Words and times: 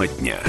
Тема 0.00 0.08
дня. 0.18 0.40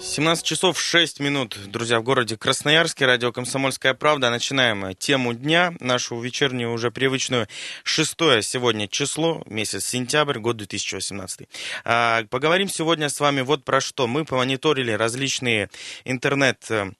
17 0.00 0.44
часов 0.44 0.80
6 0.80 1.20
минут, 1.20 1.56
друзья, 1.66 2.00
в 2.00 2.02
городе 2.02 2.36
Красноярске, 2.36 3.06
радио 3.06 3.30
«Комсомольская 3.30 3.94
правда». 3.94 4.30
Начинаем 4.30 4.92
тему 4.96 5.32
дня, 5.32 5.74
нашу 5.78 6.18
вечернюю, 6.18 6.72
уже 6.72 6.90
привычную, 6.90 7.46
шестое 7.84 8.42
сегодня 8.42 8.88
число, 8.88 9.44
месяц 9.46 9.84
сентябрь, 9.84 10.40
год 10.40 10.56
2018. 10.56 11.48
А, 11.84 12.24
поговорим 12.30 12.68
сегодня 12.68 13.10
с 13.10 13.20
вами 13.20 13.42
вот 13.42 13.62
про 13.62 13.80
что. 13.80 14.08
Мы 14.08 14.24
помониторили 14.24 14.90
различные 14.90 15.70
интернет 16.04 16.64
Э, 16.70 16.90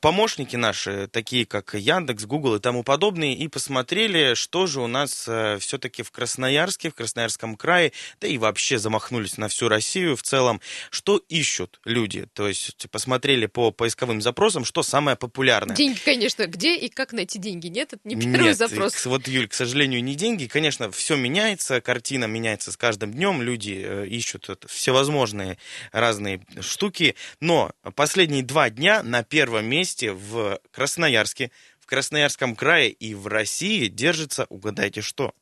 помощники 0.00 0.54
наши, 0.54 1.08
такие 1.08 1.44
как 1.44 1.74
Яндекс, 1.74 2.24
Google 2.24 2.56
и 2.56 2.60
тому 2.60 2.84
подобные, 2.84 3.34
и 3.34 3.48
посмотрели, 3.48 4.34
что 4.34 4.66
же 4.66 4.80
у 4.80 4.86
нас 4.86 5.24
э, 5.26 5.58
все-таки 5.58 6.04
в 6.04 6.12
Красноярске, 6.12 6.90
в 6.90 6.94
Красноярском 6.94 7.56
крае, 7.56 7.92
да 8.20 8.28
и 8.28 8.38
вообще 8.38 8.78
замахнулись 8.78 9.38
на 9.38 9.48
всю 9.48 9.68
Россию 9.68 10.16
в 10.16 10.22
целом, 10.22 10.60
что 10.90 11.20
ищут 11.28 11.80
люди. 11.84 12.26
То 12.32 12.46
есть 12.46 12.88
посмотрели 12.90 13.46
по 13.46 13.72
поисковым 13.72 14.22
запросам, 14.22 14.64
что 14.64 14.84
самое 14.84 15.16
популярное. 15.16 15.74
Деньги, 15.74 15.98
конечно, 16.04 16.46
где 16.46 16.76
и 16.76 16.88
как 16.88 17.12
найти 17.12 17.40
деньги? 17.40 17.66
Нет, 17.66 17.92
это 17.92 18.02
не 18.04 18.14
первый 18.14 18.50
Нет, 18.50 18.58
запрос. 18.58 19.04
Вот, 19.06 19.26
Юль, 19.26 19.48
к 19.48 19.54
сожалению, 19.54 20.04
не 20.04 20.14
деньги. 20.14 20.46
Конечно, 20.46 20.92
все 20.92 21.16
меняется, 21.16 21.80
картина 21.80 22.26
меняется 22.26 22.70
с 22.70 22.76
каждым 22.76 23.12
днем, 23.12 23.42
люди 23.42 23.82
э, 23.84 24.06
ищут 24.06 24.48
всевозможные 24.68 25.58
разные 25.90 26.40
штуки, 26.60 27.16
но 27.40 27.72
последние 27.96 28.44
два 28.44 28.70
дня 28.70 29.02
на 29.02 29.24
первом 29.24 29.71
месте 29.72 30.12
в 30.12 30.60
Красноярске, 30.70 31.50
в 31.80 31.86
Красноярском 31.86 32.54
крае 32.54 32.90
и 32.90 33.14
в 33.14 33.26
России 33.26 33.88
держится, 33.88 34.46
угадайте 34.50 35.00
что? 35.00 35.34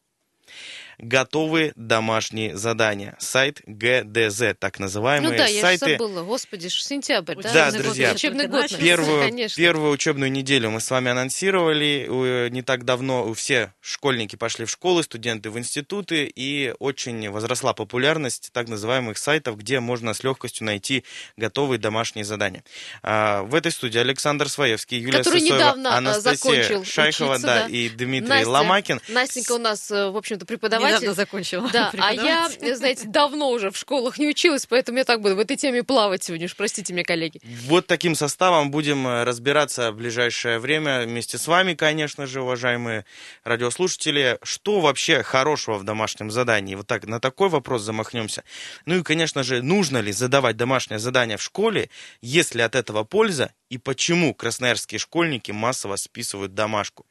Готовые 1.00 1.72
домашние 1.76 2.56
задания. 2.56 3.16
Сайт 3.18 3.60
ГДЗ, 3.66 4.54
так 4.58 4.78
называемые 4.78 5.32
ну 5.32 5.36
да, 5.38 5.46
я 5.46 5.60
сайты. 5.60 5.86
же 5.86 5.92
забыла, 5.92 6.22
господи, 6.22 6.68
ж 6.68 6.74
сентябрь, 6.82 7.36
да? 7.42 7.52
Да, 7.52 7.68
Учебный 7.68 7.82
друзья, 7.82 8.08
год, 8.08 8.16
учебный 8.16 8.46
год. 8.46 8.78
Первую, 8.78 9.20
конечно. 9.22 9.56
первую 9.56 9.92
учебную 9.92 10.30
неделю 10.30 10.70
мы 10.70 10.80
с 10.80 10.90
вами 10.90 11.10
анонсировали. 11.10 12.48
Не 12.50 12.62
так 12.62 12.84
давно 12.84 13.32
все 13.34 13.72
школьники 13.80 14.36
пошли 14.36 14.64
в 14.64 14.70
школы, 14.70 15.02
студенты 15.02 15.50
в 15.50 15.58
институты, 15.58 16.30
и 16.34 16.74
очень 16.78 17.30
возросла 17.30 17.72
популярность 17.72 18.50
так 18.52 18.68
называемых 18.68 19.18
сайтов, 19.18 19.56
где 19.56 19.80
можно 19.80 20.14
с 20.14 20.22
легкостью 20.22 20.66
найти 20.66 21.04
готовые 21.36 21.78
домашние 21.78 22.24
задания. 22.24 22.64
А, 23.02 23.42
В 23.42 23.54
этой 23.54 23.72
студии 23.72 23.98
Александр 23.98 24.48
Своевский, 24.48 24.98
Юлия 24.98 25.18
Который 25.18 25.40
Сысоева, 25.40 25.56
недавно, 25.56 25.94
а, 25.94 25.98
Анастасия 25.98 26.34
закончил 26.34 26.84
Шайхова 26.84 27.32
учиться, 27.32 27.46
да, 27.46 27.62
да. 27.62 27.68
и 27.68 27.88
Дмитрий 27.88 28.28
Настя, 28.28 28.50
Ломакин. 28.50 29.00
Настенька 29.08 29.52
у 29.52 29.58
нас, 29.58 29.90
э, 29.90 30.10
в 30.10 30.16
общем-то, 30.16 30.46
преподаватель. 30.46 30.89
Недавно 30.96 31.14
закончила. 31.14 31.70
Да, 31.72 31.92
а 31.98 32.12
я, 32.12 32.50
знаете, 32.74 33.06
давно 33.06 33.50
уже 33.50 33.70
в 33.70 33.76
школах 33.76 34.18
не 34.18 34.28
училась, 34.28 34.66
поэтому 34.66 34.98
я 34.98 35.04
так 35.04 35.20
буду 35.20 35.36
в 35.36 35.38
этой 35.38 35.56
теме 35.56 35.82
плавать 35.82 36.22
сегодня. 36.22 36.46
Уж 36.46 36.56
простите 36.56 36.92
меня, 36.92 37.04
коллеги. 37.04 37.40
Вот 37.66 37.86
таким 37.86 38.14
составом 38.14 38.70
будем 38.70 39.06
э, 39.06 39.24
разбираться 39.24 39.92
в 39.92 39.96
ближайшее 39.96 40.58
время 40.58 41.02
вместе 41.02 41.38
с 41.38 41.46
вами, 41.46 41.74
конечно 41.74 42.26
же, 42.26 42.42
уважаемые 42.42 43.04
радиослушатели. 43.44 44.38
Что 44.42 44.80
вообще 44.80 45.22
хорошего 45.22 45.76
в 45.78 45.84
домашнем 45.84 46.30
задании? 46.30 46.74
Вот 46.74 46.86
так 46.86 47.06
на 47.06 47.20
такой 47.20 47.48
вопрос 47.48 47.82
замахнемся. 47.82 48.44
Ну 48.86 48.96
и, 48.96 49.02
конечно 49.02 49.42
же, 49.42 49.62
нужно 49.62 49.98
ли 49.98 50.12
задавать 50.12 50.56
домашнее 50.56 50.98
задание 50.98 51.36
в 51.36 51.42
школе, 51.42 51.90
если 52.20 52.62
от 52.62 52.74
этого 52.74 53.04
польза, 53.04 53.52
и 53.68 53.78
почему 53.78 54.34
красноярские 54.34 54.98
школьники 54.98 55.52
массово 55.52 55.96
списывают 55.96 56.54
домашку? 56.54 57.06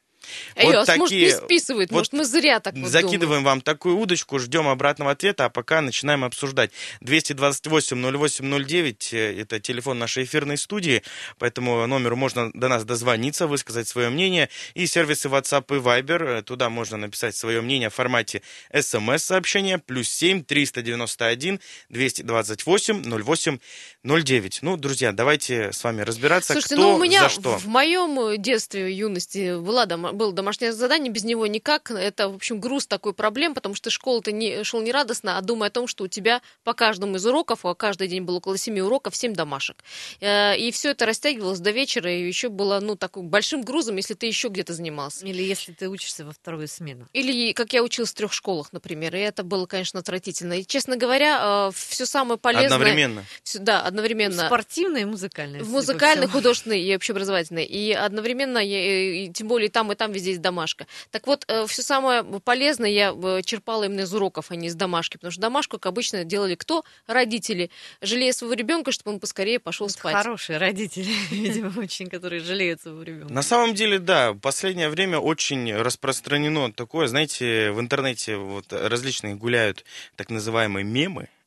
Эй, 0.54 0.66
Вот 0.66 0.88
а 0.88 0.96
может, 0.96 1.10
такие- 1.10 1.26
не 1.26 1.30
списывает, 1.32 1.90
вот 1.90 1.98
может, 1.98 2.12
мы 2.12 2.24
зря 2.24 2.60
так 2.60 2.74
вот 2.74 2.90
Закидываем 2.90 3.44
вам 3.44 3.60
такую 3.60 3.96
удочку, 3.98 4.38
ждем 4.38 4.68
обратного 4.68 5.12
ответа, 5.12 5.46
а 5.46 5.50
пока 5.50 5.80
начинаем 5.80 6.24
обсуждать. 6.24 6.70
228-08-09, 7.00 9.12
э, 9.12 9.40
это 9.40 9.60
телефон 9.60 9.98
нашей 9.98 10.24
эфирной 10.24 10.56
студии, 10.56 11.02
поэтому 11.38 11.86
номеру 11.86 12.16
можно 12.16 12.50
до 12.52 12.68
нас 12.68 12.84
дозвониться, 12.84 13.46
высказать 13.46 13.88
свое 13.88 14.10
мнение. 14.10 14.48
И 14.74 14.86
сервисы 14.86 15.28
WhatsApp 15.28 15.64
и 15.76 15.80
Viber, 15.80 16.38
э, 16.38 16.42
туда 16.42 16.70
можно 16.70 16.96
написать 16.96 17.36
свое 17.36 17.60
мнение 17.60 17.90
в 17.90 17.94
формате 17.94 18.42
смс-сообщения, 18.72 19.78
плюс 19.78 20.08
7 20.08 20.44
391 20.44 21.60
228 21.88 23.02
08 23.02 23.58
09. 24.02 24.58
Ну, 24.62 24.76
друзья, 24.76 25.12
давайте 25.12 25.72
с 25.72 25.84
вами 25.84 26.02
разбираться, 26.02 26.52
Слушайте, 26.54 26.74
кто 26.76 26.90
ну 26.90 26.94
у 26.96 26.98
меня 26.98 27.22
за 27.22 27.28
что. 27.28 27.58
в 27.58 27.66
моем 27.66 28.40
детстве, 28.40 28.92
юности 28.92 29.58
была 29.60 29.86
дома, 29.86 30.09
было 30.12 30.32
домашнее 30.32 30.72
задание, 30.72 31.10
без 31.12 31.24
него 31.24 31.46
никак. 31.46 31.90
Это, 31.90 32.28
в 32.28 32.34
общем, 32.36 32.60
груз 32.60 32.86
такой 32.86 33.12
проблем, 33.14 33.54
потому 33.54 33.74
что 33.74 33.90
школа 33.90 34.20
ты 34.22 34.32
не, 34.32 34.64
шел 34.64 34.80
не 34.82 34.92
радостно, 34.92 35.38
а 35.38 35.40
думая 35.40 35.68
о 35.68 35.72
том, 35.72 35.86
что 35.86 36.04
у 36.04 36.08
тебя 36.08 36.42
по 36.64 36.72
каждому 36.74 37.16
из 37.16 37.26
уроков, 37.26 37.64
а 37.64 37.74
каждый 37.74 38.08
день 38.08 38.22
было 38.22 38.36
около 38.36 38.56
семи 38.58 38.80
уроков, 38.82 39.16
семь 39.16 39.34
домашек. 39.34 39.76
Э, 40.20 40.56
И 40.56 40.70
все 40.72 40.90
это 40.90 41.06
растягивалось 41.06 41.60
до 41.60 41.70
вечера, 41.70 42.12
и 42.12 42.26
еще 42.26 42.48
было, 42.48 42.80
ну, 42.80 42.96
таким 42.96 43.28
большим 43.28 43.62
грузом, 43.62 43.96
если 43.96 44.14
ты 44.14 44.26
еще 44.26 44.48
где-то 44.48 44.72
занимался. 44.74 45.26
Или 45.26 45.42
если 45.42 45.72
ты 45.72 45.88
учишься 45.88 46.24
во 46.24 46.32
вторую 46.32 46.68
смену. 46.68 47.06
Или 47.12 47.52
как 47.52 47.72
я 47.72 47.82
училась 47.82 48.10
в 48.10 48.14
трех 48.14 48.32
школах, 48.32 48.72
например, 48.72 49.14
и 49.16 49.20
это 49.20 49.42
было, 49.42 49.66
конечно, 49.66 50.00
отвратительно. 50.00 50.54
И, 50.60 50.64
честно 50.64 50.96
говоря, 50.96 51.70
все 51.74 52.06
самое 52.06 52.38
полезное... 52.38 52.66
Одновременно. 52.76 53.24
всё- 53.42 53.58
да, 53.60 53.82
одновременно. 53.82 54.46
Спортивная 54.46 55.02
и 55.02 55.04
музыкальной, 55.04 55.60
всему. 55.60 56.32
художественной 56.32 56.80
и 56.82 56.94
общеобразовательной. 56.96 57.64
И 57.64 57.92
одновременно, 57.92 58.58
я- 58.58 59.24
и 59.24 59.32
тем 59.32 59.48
более 59.48 59.68
там 59.70 59.92
и 59.92 59.94
там 60.00 60.12
везде 60.12 60.30
есть 60.30 60.40
домашка. 60.40 60.86
Так 61.10 61.26
вот, 61.26 61.46
все 61.66 61.82
самое 61.82 62.24
полезное 62.42 62.88
я 62.88 63.12
э, 63.12 63.42
черпала 63.44 63.84
именно 63.84 64.00
из 64.00 64.14
уроков, 64.14 64.46
а 64.50 64.56
не 64.56 64.68
из 64.68 64.74
домашки. 64.74 65.18
Потому 65.18 65.30
что 65.30 65.42
домашку, 65.42 65.76
как 65.76 65.86
обычно, 65.92 66.24
делали 66.24 66.54
кто? 66.54 66.84
Родители. 67.06 67.70
Жалея 68.00 68.32
своего 68.32 68.54
ребенка, 68.54 68.92
чтобы 68.92 69.12
он 69.12 69.20
поскорее 69.20 69.58
пошел 69.58 69.88
Вот 69.88 69.92
спать. 69.92 70.14
Хорошие 70.14 70.56
родители, 70.56 71.12
видимо, 71.30 71.78
очень, 71.78 72.08
которые 72.08 72.40
жалеют 72.40 72.80
своего 72.80 73.02
ребенка. 73.02 73.30
На 73.30 73.42
самом 73.42 73.74
деле, 73.74 73.98
да, 73.98 74.32
в 74.32 74.38
последнее 74.38 74.88
время 74.88 75.18
очень 75.18 75.70
распространено 75.74 76.72
такое, 76.72 77.06
знаете, 77.06 77.70
в 77.72 77.78
интернете 77.78 78.36
вот 78.36 78.72
различные 78.72 79.34
гуляют 79.34 79.84
так 80.16 80.30
называемые 80.30 80.82
мемы, 80.84 81.24
э, 81.24 81.39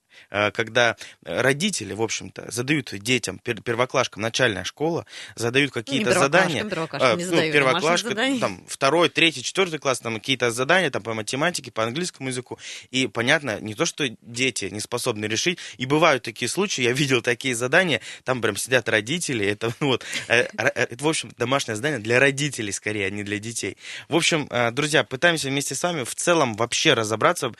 когда 0.53 0.95
родители, 1.23 1.93
в 1.93 2.01
общем-то, 2.01 2.51
задают 2.51 2.93
детям, 2.93 3.39
пер- 3.43 3.61
первоклашкам, 3.61 4.21
начальная 4.21 4.63
школа, 4.63 5.05
задают 5.35 5.71
какие-то 5.71 6.13
Ну, 6.13 6.19
задания. 6.19 6.63
первоклашкам 6.63 7.11
А, 7.11 7.15
не 7.15 7.23
ну, 7.23 7.29
задают 7.29 7.53
первоклашка, 7.53 8.09
домашних 8.09 8.39
там, 8.39 8.63
второй, 8.67 9.09
третий, 9.09 9.43
четвертый 9.43 9.79
класс, 9.79 9.99
там, 9.99 10.15
какие-то 10.15 10.51
задания, 10.51 10.89
там, 10.89 11.03
по 11.03 11.13
математике, 11.13 11.71
по 11.71 11.83
английскому 11.83 12.29
языку. 12.29 12.57
И, 12.91 13.07
понятно, 13.07 13.59
не 13.59 13.75
то, 13.75 13.85
что 13.85 14.07
дети 14.21 14.65
не 14.65 14.79
способны 14.79 15.25
решить, 15.25 15.59
и 15.77 15.85
бывают 15.85 16.23
такие 16.23 16.49
случаи, 16.49 16.81
я 16.83 16.91
видел 16.93 17.21
такие 17.21 17.55
задания, 17.55 18.01
там 18.23 18.41
прям 18.41 18.55
сидят 18.57 18.89
родители, 18.89 19.45
это, 19.45 19.73
ну, 19.79 19.87
вот, 19.93 20.05
э, 20.27 20.47
э, 20.57 20.67
это, 20.75 21.03
в 21.03 21.07
общем, 21.07 21.31
домашнее 21.37 21.75
задание 21.75 21.99
для 21.99 22.19
родителей, 22.19 22.71
скорее, 22.71 23.07
а 23.07 23.09
не 23.09 23.23
для 23.23 23.39
детей. 23.39 23.77
В 24.09 24.15
общем, 24.15 24.47
э, 24.49 24.71
друзья, 24.71 25.03
пытаемся 25.03 25.47
вместе 25.49 25.75
с 25.75 25.83
вами 25.83 26.03
в 26.03 26.15
целом 26.15 26.55
вообще 26.55 26.93
разобраться 26.93 27.51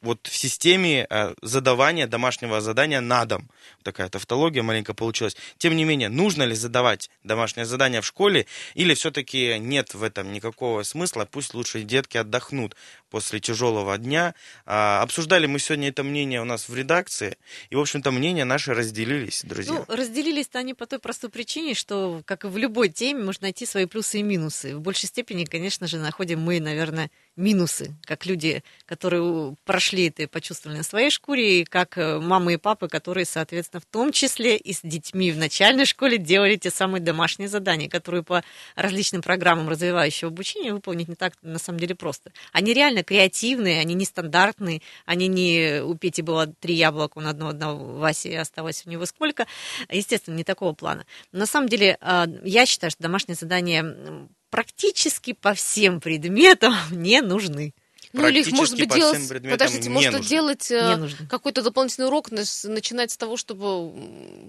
вот 0.00 0.26
в 0.26 0.36
системе 0.36 1.06
э, 1.08 1.34
задавания 1.42 2.06
домашнего 2.18 2.60
задания 2.60 3.00
на 3.00 3.24
дом. 3.24 3.48
Такая 3.84 4.08
тавтология 4.08 4.62
маленько 4.64 4.92
получилась. 4.92 5.36
Тем 5.56 5.76
не 5.76 5.84
менее, 5.84 6.08
нужно 6.08 6.42
ли 6.42 6.54
задавать 6.54 7.10
домашнее 7.22 7.64
задание 7.64 8.00
в 8.00 8.06
школе, 8.06 8.46
или 8.74 8.94
все-таки 8.94 9.56
нет 9.60 9.94
в 9.94 10.02
этом 10.02 10.32
никакого 10.32 10.82
смысла, 10.82 11.28
пусть 11.30 11.54
лучше 11.54 11.82
детки 11.82 12.16
отдохнут 12.16 12.74
после 13.10 13.40
тяжелого 13.40 13.96
дня. 13.98 14.34
А, 14.66 15.02
обсуждали 15.02 15.46
мы 15.46 15.58
сегодня 15.58 15.88
это 15.88 16.02
мнение 16.02 16.40
у 16.40 16.44
нас 16.44 16.68
в 16.68 16.74
редакции, 16.74 17.36
и, 17.70 17.76
в 17.76 17.80
общем-то, 17.80 18.10
мнения 18.10 18.44
наши 18.44 18.74
разделились, 18.74 19.42
друзья. 19.44 19.72
Ну, 19.74 19.84
разделились-то 19.94 20.58
они 20.58 20.74
по 20.74 20.86
той 20.86 20.98
простой 20.98 21.30
причине, 21.30 21.74
что, 21.74 22.22
как 22.24 22.44
и 22.44 22.48
в 22.48 22.56
любой 22.56 22.88
теме, 22.88 23.24
можно 23.24 23.44
найти 23.44 23.66
свои 23.66 23.86
плюсы 23.86 24.20
и 24.20 24.22
минусы. 24.22 24.76
В 24.76 24.80
большей 24.80 25.08
степени, 25.08 25.44
конечно 25.44 25.86
же, 25.86 25.98
находим 25.98 26.40
мы, 26.40 26.60
наверное, 26.60 27.10
минусы, 27.36 27.94
как 28.04 28.26
люди, 28.26 28.62
которые 28.84 29.56
прошли 29.64 30.08
это 30.08 30.24
и 30.24 30.26
почувствовали 30.26 30.78
на 30.78 30.82
своей 30.82 31.10
шкуре, 31.10 31.60
и 31.60 31.64
как 31.64 31.96
э, 31.96 32.18
мамы 32.18 32.54
и 32.54 32.56
папы, 32.56 32.88
которые, 32.88 33.24
соответственно, 33.24 33.80
в 33.80 33.86
том 33.86 34.12
числе 34.12 34.56
и 34.56 34.72
с 34.72 34.80
детьми 34.82 35.30
в 35.30 35.38
начальной 35.38 35.84
школе 35.84 36.18
делали 36.18 36.56
те 36.56 36.70
самые 36.70 37.00
домашние 37.00 37.48
задания, 37.48 37.88
которые 37.88 38.22
по 38.22 38.42
различным 38.74 39.22
программам 39.22 39.68
развивающего 39.68 40.30
обучения 40.30 40.72
выполнить 40.72 41.08
не 41.08 41.14
так, 41.14 41.34
на 41.42 41.58
самом 41.58 41.78
деле, 41.78 41.94
просто. 41.94 42.32
Они 42.52 42.74
реально 42.74 42.97
креативные, 43.02 43.80
они 43.80 43.94
нестандартные, 43.94 44.82
они 45.06 45.28
не... 45.28 45.82
У 45.82 45.94
Пети 45.94 46.22
было 46.22 46.46
три 46.46 46.74
яблока, 46.74 47.18
он 47.18 47.26
одно 47.26 47.48
одного 47.48 47.98
Васе 47.98 48.38
осталось 48.38 48.84
у 48.86 48.90
него 48.90 49.06
сколько. 49.06 49.46
Естественно, 49.90 50.34
не 50.36 50.44
такого 50.44 50.72
плана. 50.72 51.06
На 51.32 51.46
самом 51.46 51.68
деле, 51.68 51.96
а, 52.00 52.26
я 52.44 52.66
считаю, 52.66 52.90
что 52.90 53.02
домашние 53.02 53.36
задания 53.36 54.28
практически 54.50 55.32
по 55.32 55.54
всем 55.54 56.00
предметам 56.00 56.74
не 56.90 57.20
нужны. 57.20 57.74
Ну 58.12 58.26
или 58.26 58.40
их, 58.40 58.50
может 58.52 58.76
быть, 58.76 58.88
по 58.88 58.94
делать, 58.96 59.28
предметам 59.28 59.58
подождите, 59.58 59.88
не 59.88 59.94
может 59.94 60.12
нужно. 60.12 60.28
делать 60.28 60.70
Не 60.70 60.76
э, 60.76 60.96
нужно. 60.96 61.26
какой-то 61.28 61.62
дополнительный 61.62 62.08
урок, 62.08 62.30
начинать 62.30 63.10
с 63.10 63.16
того, 63.16 63.36
чтобы 63.36 63.92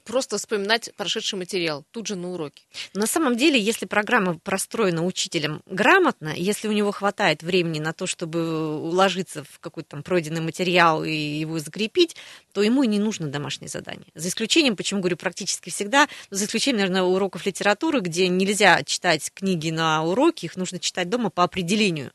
просто 0.06 0.38
вспоминать 0.38 0.92
прошедший 0.96 1.38
материал 1.38 1.86
тут 1.92 2.08
же 2.08 2.16
на 2.16 2.32
уроке. 2.32 2.64
На 2.94 3.08
самом 3.08 3.38
деле, 3.38 3.60
если 3.60 3.86
программа 3.86 4.40
простроена 4.40 5.06
учителем 5.06 5.62
грамотно, 5.66 6.34
если 6.36 6.68
у 6.68 6.72
него 6.72 6.92
хватает 6.92 7.44
времени 7.44 7.80
на 7.80 7.94
то, 7.94 8.08
чтобы 8.08 8.80
уложиться 8.80 9.44
в 9.44 9.60
какой-то 9.60 9.90
там 9.90 10.04
пройденный 10.04 10.42
материал 10.42 11.04
и 11.04 11.12
его 11.12 11.60
закрепить, 11.60 12.16
то 12.54 12.62
ему 12.62 12.84
и 12.84 12.88
не 12.88 13.00
нужно 13.00 13.28
домашнее 13.28 13.70
задание. 13.70 14.08
За 14.16 14.30
исключением, 14.30 14.76
почему 14.76 15.02
говорю 15.02 15.18
практически 15.18 15.70
всегда, 15.70 16.08
за 16.30 16.46
исключением, 16.46 16.80
наверное, 16.80 17.04
уроков 17.04 17.46
литературы, 17.46 18.00
где 18.00 18.28
нельзя 18.28 18.84
читать 18.84 19.32
книги 19.34 19.70
на 19.70 20.04
уроке, 20.04 20.48
их 20.48 20.56
нужно 20.56 20.80
читать 20.80 21.10
дома 21.10 21.30
по 21.30 21.44
определению, 21.44 22.12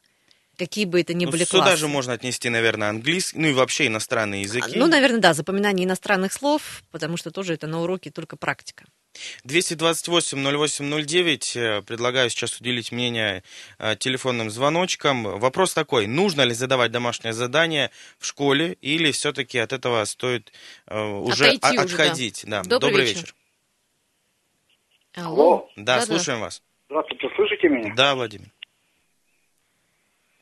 какие 0.56 0.84
бы 0.84 1.00
это 1.00 1.14
ни 1.14 1.24
Ну, 1.26 1.32
были 1.32 1.44
сюда 1.44 1.64
классы. 1.64 1.76
же 1.78 1.88
можно 1.88 2.12
отнести, 2.12 2.48
наверное, 2.48 2.88
английский, 2.88 3.38
ну 3.38 3.48
и 3.48 3.52
вообще 3.52 3.86
иностранные 3.86 4.42
языки. 4.42 4.76
Ну, 4.78 4.86
наверное, 4.86 5.20
да, 5.20 5.34
запоминание 5.34 5.86
иностранных 5.86 6.32
слов, 6.32 6.82
потому 6.90 7.16
что 7.16 7.30
тоже 7.30 7.54
это 7.54 7.66
на 7.66 7.80
уроке 7.82 8.10
только 8.10 8.36
практика. 8.36 8.84
228-08-09. 9.46 11.56
э, 11.56 11.82
Предлагаю 11.82 12.30
сейчас 12.30 12.60
уделить 12.60 12.92
мнение 12.92 13.42
э, 13.78 13.96
телефонным 13.96 14.50
звоночкам. 14.50 15.38
Вопрос 15.38 15.74
такой. 15.74 16.06
Нужно 16.06 16.42
ли 16.42 16.54
задавать 16.54 16.90
домашнее 16.90 17.32
задание 17.32 17.90
в 18.18 18.26
школе 18.26 18.76
или 18.80 19.12
все-таки 19.12 19.58
от 19.58 19.72
этого 19.72 20.04
стоит 20.04 20.52
э, 20.88 21.00
уже 21.00 21.46
Отойти 21.46 21.76
о- 21.78 21.84
уже, 21.84 21.96
да. 21.96 22.02
отходить? 22.04 22.42
Да. 22.46 22.62
Добрый 22.62 23.04
вечер. 23.06 23.20
вечер. 23.20 23.34
Алло. 25.14 25.68
Да, 25.76 26.00
Да-да. 26.00 26.06
слушаем 26.06 26.40
вас. 26.40 26.60
Здравствуйте, 26.88 27.28
слышите 27.36 27.68
меня? 27.68 27.94
Да, 27.94 28.14
Владимир. 28.16 28.48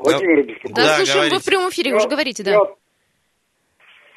Владимир 0.03 0.43
беспокоит. 0.43 0.75
Да, 0.75 0.83
Да, 0.83 0.97
слушаем, 0.97 1.19
вы 1.21 1.27
говорите. 1.29 1.43
в 1.43 1.47
прямом 1.47 1.71
эфире, 1.71 1.91
Я- 1.91 1.97
уже 1.97 2.09
говорите, 2.09 2.43
да. 2.43 2.51
Я 2.51 2.59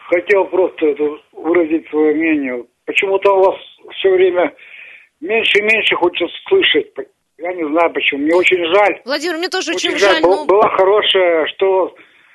хотел 0.09 0.45
просто 0.45 0.85
это, 0.87 1.03
выразить 1.33 1.87
свое 1.89 2.13
мнение. 2.15 2.65
Почему-то 2.85 3.33
у 3.35 3.39
вас 3.43 3.55
все 3.97 4.09
время 4.11 4.53
меньше 5.21 5.59
и 5.59 5.61
меньше 5.63 5.95
хочется 5.95 6.35
слышать. 6.47 6.87
Я 7.37 7.53
не 7.53 7.67
знаю 7.67 7.91
почему. 7.93 8.21
Мне 8.21 8.33
очень 8.35 8.63
жаль. 8.73 9.01
Владимир, 9.05 9.37
мне 9.37 9.49
тоже 9.49 9.71
очень, 9.73 9.89
Очень 9.89 9.99
жаль, 9.99 10.13
жаль. 10.15 10.21
Но 10.21 10.45
Была 10.45 10.69
хорошая, 10.77 11.47
что 11.47 11.93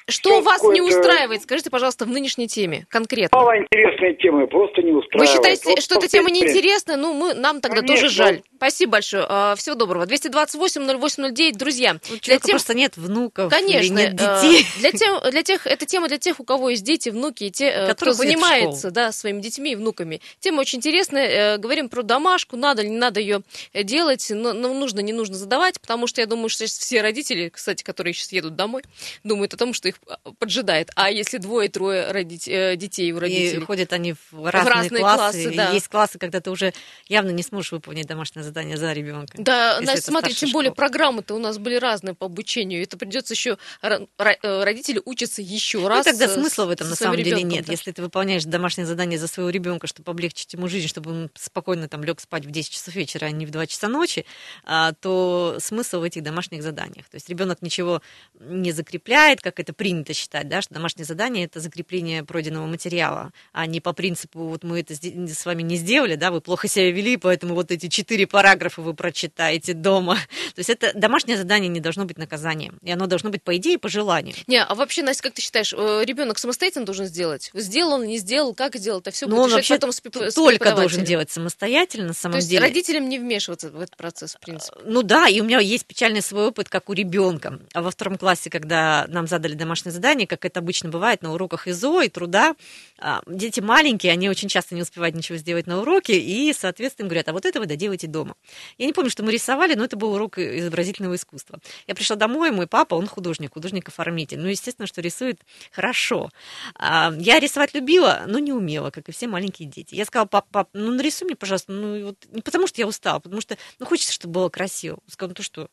что 0.08 0.30
всё 0.30 0.40
вас 0.42 0.62
не 0.62 0.80
устраивает? 0.80 1.42
Скажите, 1.42 1.70
пожалуйста, 1.70 2.04
в 2.04 2.08
нынешней 2.08 2.48
теме 2.48 2.86
конкретно. 2.88 3.36
мало 3.36 3.56
интересной 3.58 4.14
темы, 4.16 4.46
просто 4.46 4.82
не 4.82 4.92
Вы 4.92 4.98
устраивает. 5.00 5.30
считаете, 5.30 5.62
Вот 5.70 5.82
что 5.82 5.96
эта 5.96 6.08
тема 6.08 6.30
неинтересна? 6.30 6.96
Ну, 6.96 7.12
мы, 7.14 7.34
нам 7.34 7.60
тогда 7.60 7.80
Конечно. 7.80 7.96
тоже 7.96 8.08
жаль. 8.14 8.42
Спасибо 8.56 8.92
большое. 8.92 9.24
А, 9.28 9.54
Всего 9.56 9.74
доброго. 9.74 10.04
228-08-09. 10.06 11.52
Друзья, 11.56 11.96
У 12.10 12.16
для 12.16 12.38
тем, 12.38 12.50
просто 12.50 12.74
нет 12.74 12.96
внуков 12.96 13.50
Конечно, 13.50 13.98
или 13.98 14.10
нет 14.10 14.20
э, 14.20 14.40
детей. 14.42 14.66
Для, 14.78 14.92
тем, 14.92 15.20
для 15.30 15.42
тех, 15.42 15.66
эта 15.66 15.86
тема 15.86 16.08
для 16.08 16.18
тех, 16.18 16.40
у 16.40 16.44
кого 16.44 16.70
есть 16.70 16.84
дети, 16.84 17.08
внуки, 17.10 17.44
и 17.44 17.50
те, 17.50 17.66
э, 17.68 17.84
кто 17.84 17.94
Которые 17.94 18.14
в 18.14 18.16
занимается 18.18 18.90
да, 18.90 19.12
своими 19.12 19.40
детьми 19.40 19.72
и 19.72 19.76
внуками. 19.76 20.20
Тема 20.40 20.60
очень 20.60 20.78
интересная. 20.78 21.54
Э, 21.54 21.58
Говорим 21.58 21.88
про 21.88 22.02
домашку, 22.02 22.56
надо 22.56 22.82
или 22.82 22.88
не 22.88 22.96
надо 22.98 23.20
ее 23.20 23.42
делать, 23.74 24.26
но, 24.30 24.52
но 24.52 24.72
нужно, 24.72 25.00
не 25.00 25.12
нужно 25.12 25.36
задавать, 25.36 25.80
потому 25.80 26.06
что 26.06 26.20
я 26.20 26.26
думаю, 26.26 26.48
что 26.48 26.66
сейчас 26.66 26.78
все 26.78 27.02
родители, 27.02 27.48
кстати, 27.48 27.82
которые 27.82 28.14
сейчас 28.14 28.32
едут 28.32 28.56
домой, 28.56 28.82
думают 29.24 29.52
о 29.54 29.56
том, 29.56 29.72
что 29.74 29.89
их 29.90 29.96
э, 30.08 30.14
поджидает. 30.38 30.90
А 30.96 31.10
если 31.10 31.38
двое-трое 31.38 32.10
родить- 32.10 32.48
э, 32.48 32.76
детей 32.76 33.12
у 33.12 33.18
И 33.18 33.20
родителей? 33.20 33.64
ходят 33.64 33.92
они 33.92 34.14
в 34.30 34.50
разные, 34.50 34.74
разные 34.74 35.00
классы. 35.00 35.16
классы, 35.18 35.52
и 35.52 35.56
да. 35.56 35.70
Есть 35.72 35.88
классы, 35.88 36.18
когда 36.18 36.40
ты 36.40 36.50
уже 36.50 36.72
явно 37.08 37.30
не 37.30 37.42
сможешь 37.42 37.72
выполнить 37.72 38.06
домашнее 38.06 38.42
задание 38.42 38.76
за 38.76 38.92
ребенка. 38.92 39.34
Да, 39.38 39.80
Настя, 39.80 40.10
смотри, 40.10 40.34
тем 40.34 40.50
более 40.52 40.70
школа. 40.70 40.76
программы-то 40.88 41.34
у 41.34 41.38
нас 41.38 41.58
были 41.58 41.74
разные 41.76 42.14
по 42.14 42.26
обучению. 42.26 42.82
Это 42.82 42.96
придется 42.96 43.34
еще 43.34 43.58
э, 43.82 44.64
родители 44.64 45.00
учатся 45.04 45.42
еще 45.42 45.78
Ну, 45.80 45.88
раз. 45.88 46.04
тогда 46.04 46.26
э, 46.26 46.28
смысла 46.28 46.66
в 46.66 46.70
этом 46.70 46.88
на 46.88 46.96
самом 46.96 47.16
деле 47.16 47.42
нет. 47.42 47.66
да. 47.66 47.72
Если 47.72 47.92
ты 47.92 48.02
выполняешь 48.02 48.44
домашнее 48.44 48.86
задание 48.86 49.18
за 49.18 49.26
своего 49.26 49.50
ребенка, 49.50 49.86
чтобы 49.86 50.10
облегчить 50.10 50.52
ему 50.52 50.68
жизнь, 50.68 50.88
чтобы 50.88 51.10
он 51.10 51.30
спокойно 51.34 51.88
там 51.88 52.04
лег 52.04 52.20
спать 52.20 52.44
в 52.46 52.50
10 52.50 52.70
часов 52.72 52.94
вечера, 52.94 53.26
а 53.26 53.30
не 53.30 53.46
в 53.46 53.50
2 53.50 53.66
часа 53.66 53.88
ночи, 53.88 54.24
а, 54.64 54.92
то 54.92 55.56
смысл 55.60 56.00
в 56.00 56.02
этих 56.04 56.22
домашних 56.22 56.62
заданиях. 56.62 57.08
То 57.08 57.16
есть 57.16 57.28
ребенок 57.28 57.62
ничего 57.62 58.02
не 58.38 58.72
закрепляет, 58.72 59.40
как 59.40 59.58
это 59.60 59.72
принято 59.80 60.12
считать, 60.12 60.46
да, 60.46 60.60
что 60.60 60.74
домашнее 60.74 61.06
задание 61.06 61.46
это 61.46 61.58
закрепление 61.58 62.22
пройденного 62.22 62.66
материала, 62.66 63.32
а 63.54 63.64
не 63.64 63.80
по 63.80 63.94
принципу 63.94 64.40
вот 64.40 64.62
мы 64.62 64.80
это 64.80 64.94
с 64.94 65.46
вами 65.46 65.62
не 65.62 65.76
сделали, 65.76 66.16
да, 66.16 66.30
вы 66.30 66.42
плохо 66.42 66.68
себя 66.68 66.90
вели, 66.90 67.16
поэтому 67.16 67.54
вот 67.54 67.70
эти 67.70 67.88
четыре 67.88 68.26
параграфа 68.26 68.82
вы 68.82 68.92
прочитаете 68.92 69.72
дома. 69.72 70.16
То 70.54 70.58
есть 70.58 70.68
это 70.68 70.92
домашнее 70.92 71.38
задание 71.38 71.70
не 71.70 71.80
должно 71.80 72.04
быть 72.04 72.18
наказанием, 72.18 72.78
и 72.82 72.92
оно 72.92 73.06
должно 73.06 73.30
быть 73.30 73.42
по 73.42 73.56
идее 73.56 73.78
по 73.78 73.88
желанию. 73.88 74.34
Не, 74.48 74.62
а 74.62 74.74
вообще, 74.74 75.02
Настя, 75.02 75.22
как 75.22 75.32
ты 75.32 75.40
считаешь, 75.40 75.72
ребенок 75.72 76.38
самостоятельно 76.38 76.84
должен 76.84 77.06
сделать? 77.06 77.50
Сделал, 77.54 78.02
не 78.02 78.18
сделал, 78.18 78.52
как 78.52 78.76
сделал? 78.76 79.00
Это 79.00 79.12
все 79.12 79.28
Но 79.28 79.36
будет 79.36 79.44
он 79.46 79.50
вообще 79.52 79.76
потом 79.76 79.92
с 79.92 80.34
только 80.34 80.74
должен 80.74 81.04
делать 81.04 81.30
самостоятельно, 81.30 82.08
на 82.08 82.12
самом 82.12 82.32
То 82.32 82.38
есть 82.40 82.50
деле. 82.50 82.60
родителям 82.60 83.08
не 83.08 83.18
вмешиваться 83.18 83.70
в 83.70 83.80
этот 83.80 83.96
процесс, 83.96 84.34
в 84.34 84.40
принципе. 84.40 84.78
Ну 84.84 85.02
да, 85.02 85.26
и 85.26 85.40
у 85.40 85.44
меня 85.44 85.58
есть 85.58 85.86
печальный 85.86 86.20
свой 86.20 86.48
опыт, 86.48 86.68
как 86.68 86.90
у 86.90 86.92
ребенка. 86.92 87.58
А 87.72 87.80
во 87.80 87.90
втором 87.90 88.18
классе, 88.18 88.50
когда 88.50 89.06
нам 89.08 89.26
задали 89.26 89.54
домашнее 89.54 89.69
задание, 89.74 90.26
как 90.26 90.44
это 90.44 90.60
обычно 90.60 90.88
бывает 90.88 91.22
на 91.22 91.32
уроках 91.32 91.68
ИЗО 91.68 92.02
и 92.02 92.08
труда, 92.08 92.54
а, 92.98 93.22
дети 93.26 93.60
маленькие, 93.60 94.12
они 94.12 94.28
очень 94.28 94.48
часто 94.48 94.74
не 94.74 94.82
успевают 94.82 95.14
ничего 95.14 95.38
сделать 95.38 95.66
на 95.66 95.80
уроке, 95.80 96.18
и, 96.18 96.52
соответственно, 96.52 97.08
говорят, 97.08 97.28
а 97.28 97.32
вот 97.32 97.44
это 97.44 97.60
вы 97.60 97.66
доделайте 97.66 98.06
дома. 98.06 98.34
Я 98.78 98.86
не 98.86 98.92
помню, 98.92 99.10
что 99.10 99.22
мы 99.22 99.32
рисовали, 99.32 99.74
но 99.74 99.84
это 99.84 99.96
был 99.96 100.12
урок 100.12 100.38
изобразительного 100.38 101.14
искусства. 101.14 101.60
Я 101.86 101.94
пришла 101.94 102.16
домой, 102.16 102.50
мой 102.50 102.66
папа, 102.66 102.94
он 102.94 103.06
художник, 103.06 103.54
художник-оформитель. 103.54 104.38
Ну, 104.38 104.48
естественно, 104.48 104.86
что 104.86 105.00
рисует 105.00 105.40
хорошо. 105.70 106.30
А, 106.74 107.12
Я 107.18 107.38
рисовать 107.40 107.74
любила, 107.74 108.24
но 108.26 108.38
не 108.38 108.52
умела, 108.52 108.90
как 108.90 109.08
и 109.08 109.12
все 109.12 109.28
маленькие 109.28 109.68
дети. 109.68 109.94
Я 109.94 110.04
сказала, 110.04 110.26
пап, 110.26 110.46
пап, 110.50 110.68
ну 110.72 110.92
нарисуй 110.92 111.26
мне, 111.26 111.36
пожалуйста, 111.36 111.72
ну 111.72 112.06
вот 112.06 112.16
не 112.30 112.42
потому 112.42 112.66
что 112.66 112.80
я 112.80 112.86
устала, 112.86 113.18
потому 113.18 113.40
что 113.40 113.56
ну, 113.78 113.86
хочется, 113.86 114.12
чтобы 114.12 114.34
было 114.34 114.48
красиво. 114.48 114.94
Он 114.94 115.12
сказал, 115.12 115.28
ну 115.30 115.34
то 115.34 115.42
что, 115.42 115.68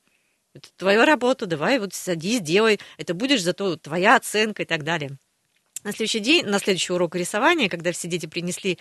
это 0.57 0.69
твоя 0.77 1.05
работа, 1.05 1.45
давай 1.45 1.79
вот 1.79 1.93
садись, 1.93 2.41
делай, 2.41 2.79
это 2.97 3.13
будешь 3.13 3.41
зато 3.41 3.75
твоя 3.77 4.15
оценка 4.15 4.63
и 4.63 4.65
так 4.65 4.83
далее. 4.83 5.17
На 5.83 5.91
следующий 5.91 6.19
день, 6.19 6.45
на 6.45 6.59
следующий 6.59 6.93
урок 6.93 7.15
рисования, 7.15 7.69
когда 7.69 7.91
все 7.91 8.07
дети 8.07 8.25
принесли 8.25 8.77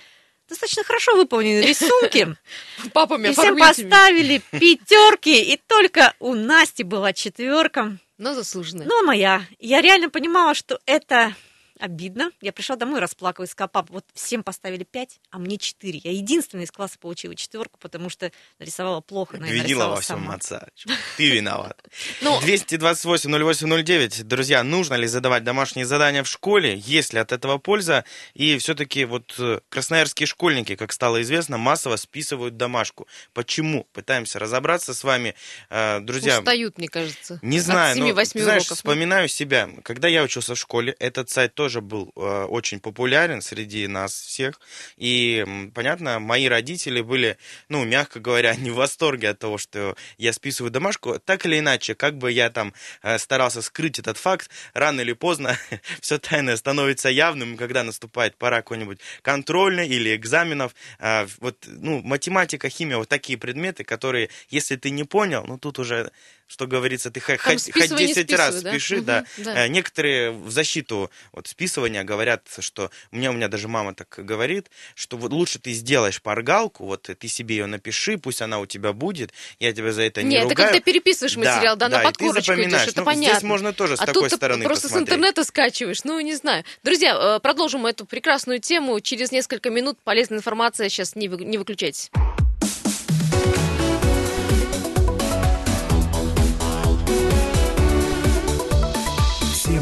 достаточно 0.49 0.85
хорошо 0.85 1.17
выполненные 1.17 1.67
рисунки, 1.67 2.37
Папами 2.93 3.29
и 3.29 3.33
всем 3.33 3.57
поставили 3.59 4.41
пятерки, 4.51 5.53
и 5.55 5.61
только 5.67 6.15
у 6.21 6.35
Насти 6.35 6.83
была 6.83 7.13
четверка, 7.13 7.99
Но 8.19 8.35
заслуженно. 8.35 8.85
ну, 8.85 9.01
а 9.01 9.03
моя. 9.03 9.43
Я 9.59 9.81
реально 9.81 10.11
понимала, 10.11 10.55
что 10.55 10.81
это 10.87 11.35
обидно. 11.79 12.31
Я 12.41 12.53
пришла 12.53 12.77
домой, 12.77 13.01
расплакалась, 13.01 13.51
сказала, 13.51 13.69
папа, 13.69 13.93
вот 13.93 14.05
всем 14.15 14.43
поставили 14.43 14.85
пять, 14.85 15.21
а 15.31 15.39
мне 15.39 15.59
четыре. 15.59 16.01
Я 16.03 16.13
единственная 16.13 16.65
из 16.65 16.71
класса 16.71 16.99
получила 16.99 17.35
четверку, 17.35 17.79
потому 17.79 18.09
что 18.11 18.31
нарисовала 18.59 19.01
плохо, 19.01 19.39
но 19.39 19.47
нарисовала 19.47 19.97
во 19.97 20.01
всем 20.01 20.21
сама. 20.21 20.35
отца. 20.35 20.69
Ты 21.17 21.31
виноват. 21.31 21.83
Ну, 22.23 22.41
228-08-09. 22.41 24.23
Друзья, 24.25 24.63
нужно 24.63 24.95
ли 24.95 25.07
задавать 25.07 25.45
домашние 25.45 25.87
задания 25.87 26.23
в 26.23 26.29
школе? 26.29 26.77
Есть 26.79 27.13
ли 27.13 27.21
от 27.21 27.33
этого 27.33 27.59
польза? 27.59 28.05
И 28.35 28.59
все-таки 28.59 29.05
вот 29.05 29.35
э, 29.39 29.61
красноярские 29.69 30.27
школьники, 30.27 30.77
как 30.77 30.93
стало 30.93 31.23
известно, 31.23 31.59
массово 31.59 31.97
списывают 31.97 32.57
домашку. 32.57 33.07
Почему? 33.33 33.85
Пытаемся 33.93 34.39
разобраться 34.39 34.95
с 34.95 35.05
вами. 35.05 35.35
Э, 35.69 36.01
Друзья, 36.01 36.39
устают, 36.39 36.79
мне 36.79 36.89
кажется. 36.89 37.39
не 37.43 37.61
знаю, 37.61 37.99
но, 37.99 38.09
7-8 38.09 38.15
ты 38.33 38.43
знаешь, 38.43 38.63
уроков. 38.63 38.71
ну. 38.71 38.75
вспоминаю 38.77 39.29
себя. 39.29 39.69
Когда 39.83 40.09
я 40.09 40.23
учился 40.23 40.55
в 40.55 40.59
школе, 40.59 40.97
этот 40.99 41.31
сайт 41.31 41.55
тоже 41.55 41.66
был 41.81 42.13
э, 42.17 42.45
очень 42.45 42.81
популярен 42.81 43.43
среди 43.43 43.87
нас 43.87 44.13
всех. 44.13 44.61
И, 44.97 45.45
понятно, 45.75 46.19
мои 46.19 46.47
родители 46.47 47.01
были, 47.01 47.37
ну, 47.69 47.85
мягко 47.85 48.21
говоря, 48.21 48.55
не 48.59 48.71
в 48.71 48.75
восторге 48.75 49.31
от 49.31 49.39
того, 49.39 49.59
что 49.59 49.97
я 50.19 50.33
списываю 50.33 50.71
домашку. 50.71 51.19
Так 51.19 51.47
или 51.47 51.59
иначе, 51.59 51.95
как 51.95 52.19
бы 52.19 52.31
я 52.33 52.51
там 52.51 52.73
э, 53.03 53.19
старался 53.19 53.63
скрыть 53.63 53.99
этот 53.99 54.17
факт, 54.19 54.51
рано 54.75 55.01
или 55.01 55.13
поздно 55.13 55.59
все 56.01 56.19
тайное 56.19 56.57
становится 56.57 57.09
явным, 57.09 57.57
когда 57.57 57.83
наступает 57.85 58.37
пора 58.37 58.59
какой-нибудь 58.59 59.01
контрольной 59.23 59.89
или 59.89 60.15
экзаменов. 60.15 60.75
А, 60.99 61.27
Вот, 61.41 61.67
ну, 61.67 62.03
математика, 62.03 62.69
химия, 62.69 62.99
вот 62.99 63.09
такие 63.09 63.39
предметы, 63.39 63.85
которые, 63.85 64.29
если 64.49 64.77
ты 64.77 64.91
не 64.91 65.05
понял, 65.05 65.45
ну, 65.47 65.59
тут 65.59 65.79
уже 65.79 66.11
что 66.47 66.67
говорится, 66.67 67.11
ты 67.11 67.21
хоть, 67.21 67.41
Там 67.43 67.57
хоть 67.57 67.91
не 67.91 68.07
10 68.07 68.33
раз 68.33 68.55
списывай, 68.55 68.63
да? 68.63 68.71
спиши, 68.71 68.97
Мгм, 68.97 69.05
да. 69.05 69.25
да. 69.39 69.65
Э, 69.65 69.69
Некоторые 69.69 70.31
в 70.31 70.51
защиту 70.51 71.11
вот 71.33 71.47
списывания 71.49 72.05
говорят, 72.05 72.47
что 72.61 72.91
у 73.11 73.17
меня, 73.17 73.31
у 73.31 73.35
меня 73.35 73.49
даже 73.49 73.69
мама 73.69 73.95
так 73.95 74.15
говорит, 74.19 74.71
что 74.95 75.17
вот 75.17 75.33
лучше 75.33 75.59
ты 75.59 75.73
сделаешь 75.73 76.23
паргалку, 76.23 76.87
вот 76.87 77.03
ты 77.19 77.29
себе 77.29 77.57
ее 77.57 77.67
напиши, 77.67 78.17
пусть 78.19 78.43
она 78.43 78.61
у 78.61 78.67
тебя 78.67 78.93
будет, 78.93 79.33
я 79.59 79.73
тебя 79.73 79.93
за 79.93 80.03
это 80.03 80.23
не 80.23 80.31
Нет, 80.31 80.41
это 80.45 80.51
ругаю. 80.51 80.69
когда 80.69 80.81
переписываешь 80.81 81.37
материал, 81.37 81.77
да, 81.77 81.89
на 81.89 81.97
и 81.97 81.99
ты 81.99 82.05
подкорочку 82.05 82.53
идешь, 82.55 82.87
это 82.89 83.01
Ну, 83.01 83.05
понятно. 83.07 83.39
Здесь 83.39 83.43
можно 83.43 83.73
тоже 83.73 83.97
с 83.97 84.01
а 84.01 84.07
такой 84.07 84.31
стороны 84.31 84.65
просто 84.65 84.89
с 84.89 84.91
посмотреть. 84.93 85.09
интернета 85.09 85.45
скачиваешь, 85.45 86.05
ну, 86.05 86.21
не 86.21 86.35
знаю. 86.37 86.65
Друзья, 86.85 87.37
э, 87.37 87.41
продолжим 87.41 87.87
эту 87.87 88.07
прекрасную 88.07 88.61
тему 88.61 89.01
через 89.01 89.33
несколько 89.33 89.71
минут. 89.71 89.99
Полезная 90.05 90.39
информация, 90.39 90.89
сейчас 90.89 91.17
не, 91.17 91.29
вы- 91.29 91.45
не 91.45 91.59
выключайтесь. 91.59 92.11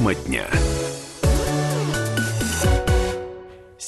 Тема 0.04 0.14
дня. 0.14 0.73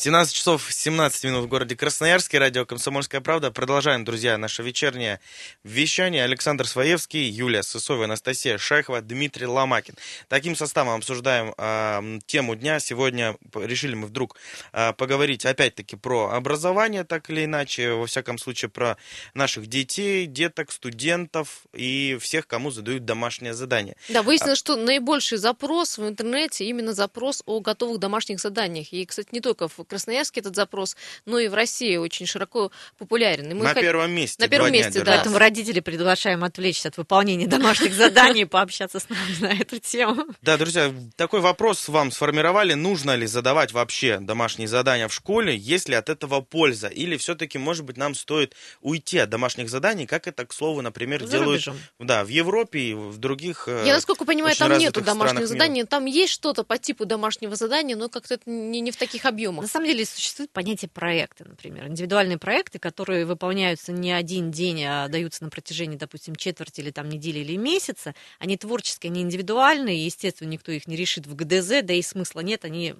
17 0.07 0.37
часов 0.37 0.69
17 0.71 1.25
минут 1.25 1.47
в 1.47 1.49
городе 1.49 1.75
Красноярске. 1.75 2.39
Радио 2.39 2.65
«Комсомольская 2.65 3.21
правда». 3.21 3.51
Продолжаем, 3.51 4.05
друзья, 4.05 4.39
наше 4.39 4.63
вечернее 4.63 5.19
вещание. 5.65 6.23
Александр 6.23 6.69
Своевский, 6.69 7.25
Юлия 7.25 7.65
Сысова, 7.65 8.05
Анастасия 8.05 8.57
Шайхова, 8.57 9.01
Дмитрий 9.01 9.47
Ломакин. 9.47 9.97
Таким 10.29 10.55
составом 10.55 10.95
обсуждаем 10.95 11.55
э, 11.59 12.21
тему 12.25 12.55
дня. 12.55 12.79
Сегодня 12.79 13.37
решили 13.53 13.97
мы 13.97 14.07
вдруг 14.07 14.37
э, 14.73 14.93
поговорить 14.93 15.45
опять-таки 15.45 15.97
про 15.97 16.31
образование, 16.31 17.03
так 17.03 17.29
или 17.29 17.45
иначе. 17.45 17.95
Во 17.95 18.07
всяком 18.07 18.39
случае, 18.39 18.69
про 18.69 18.99
наших 19.35 19.67
детей, 19.67 20.27
деток, 20.27 20.71
студентов 20.71 21.67
и 21.73 22.17
всех, 22.21 22.47
кому 22.47 22.71
задают 22.71 23.07
домашнее 23.07 23.55
задание. 23.55 23.97
Да, 24.09 24.23
выяснилось, 24.23 24.61
что 24.61 24.77
наибольший 24.77 25.39
запрос 25.39 25.99
в 25.99 26.07
интернете 26.07 26.65
именно 26.65 26.93
запрос 26.93 27.43
о 27.45 27.59
готовых 27.59 27.99
домашних 27.99 28.39
заданиях. 28.39 28.93
И, 28.93 29.05
кстати, 29.05 29.31
не 29.33 29.41
только 29.41 29.67
в 29.67 29.81
Красноярске 29.97 30.41
этот 30.41 30.55
запрос, 30.57 30.95
но 31.25 31.39
и 31.39 31.49
в 31.49 31.55
России 31.55 31.97
очень 31.97 32.27
широко 32.27 32.71
популярен. 32.99 33.51
И 33.51 33.55
мы 33.55 33.65
на 33.65 33.73
хот- 33.73 33.81
первом 33.81 34.11
месте. 34.13 34.43
На 34.43 34.49
первом 34.49 34.71
месте, 34.73 35.03
да. 35.03 35.13
Поэтому 35.13 35.39
родители 35.39 35.81
приглашаем 35.81 36.45
отвлечься 36.45 36.89
от 36.89 36.99
выполнения 36.99 37.47
домашних 37.47 37.95
заданий 37.95 38.43
и 38.43 38.45
пообщаться 38.45 39.01
с 39.01 39.09
нами 39.09 39.37
на 39.41 39.59
эту 39.59 39.79
тему. 39.79 40.25
Да, 40.43 40.59
друзья, 40.59 40.93
такой 41.17 41.41
вопрос 41.41 41.89
вам 41.89 42.11
сформировали. 42.13 42.75
Нужно 42.75 43.17
ли 43.17 43.27
задавать 43.27 43.73
вообще 43.73 44.19
домашние 44.21 44.69
задания 44.69 45.09
в 45.09 45.15
школе, 45.15 45.57
есть 45.57 45.89
ли 45.89 45.95
от 45.95 46.11
этого 46.11 46.43
польза? 46.43 46.89
Или 46.89 47.17
все-таки, 47.17 47.57
может 47.57 47.85
быть, 47.87 47.97
нам 47.97 48.15
стоит 48.15 48.55
уйти 48.83 49.17
от 49.17 49.31
домашних 49.31 49.71
заданий, 49.71 50.07
как 50.07 50.27
это, 50.29 50.45
к 50.45 50.53
слову, 50.53 50.83
например, 50.83 51.25
За 51.25 51.31
делают 51.39 51.67
рубежом. 51.67 51.77
да, 51.99 52.23
в 52.23 52.29
Европе 52.29 52.79
и 52.81 52.95
в 52.95 53.17
других 53.17 53.65
э, 53.67 53.85
Я, 53.87 53.95
насколько 53.95 54.27
понимаю, 54.27 54.55
там 54.57 54.77
нету 54.77 55.01
домашних 55.01 55.39
мира. 55.41 55.47
заданий. 55.49 55.85
Там 55.85 56.05
есть 56.05 56.33
что-то 56.35 56.65
по 56.65 56.77
типу 56.77 57.07
домашнего 57.07 57.57
задания, 57.57 57.97
но 57.97 58.09
как-то 58.11 58.35
это 58.35 58.51
не, 58.51 58.81
не 58.81 58.91
в 58.91 58.97
таких 58.97 59.25
объемах. 59.25 59.63
На 59.63 59.69
самом 59.69 59.86
деле 59.87 60.05
существует 60.05 60.51
понятие 60.53 60.89
проекта, 60.89 61.45
например. 61.49 61.87
Индивидуальные 61.89 62.39
проекты, 62.39 62.79
которые 62.79 63.25
выполняются 63.25 63.93
не 63.93 64.13
один 64.13 64.51
день, 64.51 64.85
а 64.85 65.09
даются 65.09 65.45
на 65.45 65.51
протяжении, 65.51 65.97
допустим, 65.97 66.37
четверти 66.37 66.81
или 66.81 66.91
там 66.91 67.09
недели 67.09 67.39
или 67.39 67.57
месяца. 67.57 68.15
Они 68.39 68.57
творческие, 68.57 69.11
они 69.11 69.23
индивидуальные, 69.23 70.05
естественно, 70.05 70.49
никто 70.49 70.73
их 70.73 70.87
не 70.87 70.97
решит 70.97 71.27
в 71.27 71.35
ГДЗ, 71.35 71.83
да 71.83 71.95
и 71.95 72.03
смысла 72.03 72.41
нет, 72.41 72.65
они 72.65 72.95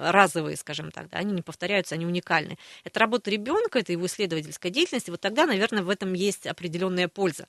разовые, 0.00 0.56
скажем 0.56 0.90
так, 0.90 1.10
да, 1.10 1.18
они 1.18 1.32
не 1.32 1.42
повторяются, 1.42 1.94
они 1.94 2.06
уникальны. 2.06 2.58
Это 2.84 3.00
работа 3.00 3.30
ребенка, 3.30 3.78
это 3.78 3.92
его 3.92 4.06
исследовательская 4.06 4.72
деятельность, 4.72 5.08
и 5.08 5.10
вот 5.10 5.20
тогда, 5.20 5.46
наверное, 5.46 5.82
в 5.82 5.90
этом 5.90 6.12
есть 6.14 6.46
определенная 6.46 7.08
польза. 7.08 7.46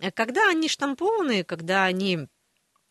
Э, 0.00 0.10
Когда 0.10 0.48
они 0.48 0.68
штампованные, 0.68 1.44
когда 1.44 1.84
они 1.84 2.28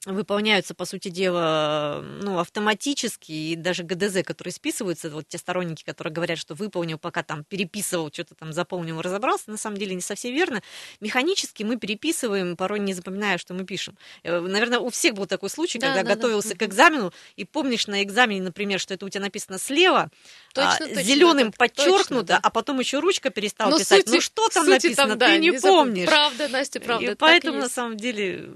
выполняются, 0.05 0.73
по 0.73 0.85
сути 0.85 1.09
дела, 1.09 2.01
ну, 2.21 2.39
автоматически, 2.39 3.31
и 3.31 3.55
даже 3.55 3.83
ГДЗ, 3.83 4.23
которые 4.23 4.53
списываются, 4.53 5.09
вот 5.09 5.27
те 5.27 5.37
сторонники, 5.37 5.83
которые 5.83 6.13
говорят, 6.13 6.37
что 6.37 6.53
выполнил, 6.55 6.97
пока 6.97 7.23
там 7.23 7.43
переписывал, 7.43 8.09
что-то 8.13 8.35
там 8.35 8.53
заполнил, 8.53 9.01
разобрался, 9.01 9.49
на 9.51 9.57
самом 9.57 9.77
деле 9.77 9.95
не 9.95 10.01
совсем 10.01 10.33
верно. 10.33 10.61
Механически 11.01 11.63
мы 11.63 11.77
переписываем, 11.77 12.55
порой 12.55 12.79
не 12.79 12.93
запоминая, 12.93 13.37
что 13.37 13.53
мы 13.53 13.65
пишем. 13.65 13.97
Э, 14.23 14.39
Наверное, 14.39 14.79
у 14.79 14.89
всех 14.89 15.15
был 15.15 15.25
такой 15.25 15.49
случай, 15.49 15.79
Да, 15.79 15.87
когда 15.87 16.03
да, 16.03 16.09
да. 16.09 16.15
готовился 16.15 16.55
к 16.55 16.63
экзамену, 16.63 17.11
и 17.35 17.43
помнишь 17.43 17.87
на 17.87 18.03
экзамене, 18.03 18.41
например, 18.41 18.79
что 18.79 18.93
это 18.93 19.05
у 19.05 19.09
тебя 19.09 19.21
написано 19.21 19.57
слева, 19.59 20.09
Точно, 20.53 20.87
точно, 20.87 21.03
зеленым 21.03 21.51
так, 21.51 21.71
точно, 21.73 21.91
подчеркнуто, 21.91 22.27
да. 22.27 22.39
а 22.41 22.49
потом 22.49 22.79
еще 22.79 22.99
ручка 22.99 23.29
перестала 23.29 23.71
Но 23.71 23.79
писать. 23.79 24.01
сути- 24.05 24.15
ну 24.15 24.21
что 24.21 24.47
там 24.49 24.67
написано, 24.69 25.15
да, 25.15 25.27
ты 25.27 25.37
не 25.39 25.51
запом- 25.51 25.61
помнишь. 25.87 26.07
Правда, 26.07 26.47
Настя, 26.47 26.79
правда. 26.79 27.03
И 27.03 27.07
это 27.07 27.15
так 27.17 27.27
и 27.27 27.31
поэтому, 27.31 27.59
на 27.59 27.69
самом 27.69 27.97
деле, 27.97 28.49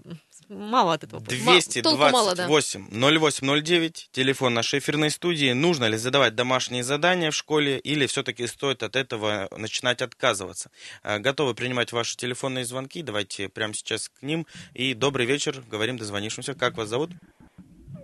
мало 0.51 0.93
от 0.93 1.03
этого. 1.03 1.21
пользы. 1.21 1.81
толку 1.81 1.97
мало, 2.11 2.35
да. 2.35 2.47
228 2.47 2.87
0809, 2.91 4.09
телефон 4.11 4.53
нашей 4.53 4.79
эфирной 4.79 5.09
студии. 5.09 5.51
Нужно 5.53 5.85
ли 5.85 5.97
задавать 5.97 6.35
домашние 6.35 6.83
задания 6.83 7.31
в 7.31 7.35
школе 7.35 7.77
или 7.79 8.05
все-таки 8.05 8.45
стоит 8.47 8.83
от 8.83 8.95
этого 8.95 9.47
начинать 9.57 10.01
отказываться? 10.01 10.69
А, 11.03 11.19
Готовы 11.19 11.55
принимать 11.55 11.91
ваши 11.91 12.15
телефонные 12.17 12.65
звонки. 12.65 13.01
Давайте 13.01 13.49
прямо 13.49 13.73
сейчас 13.73 14.09
к 14.09 14.21
ним. 14.21 14.45
И 14.73 14.93
добрый 14.93 15.25
вечер. 15.25 15.55
Говорим, 15.69 15.97
дозвонившимся. 15.97 16.53
Как 16.53 16.77
вас 16.77 16.89
зовут? 16.89 17.11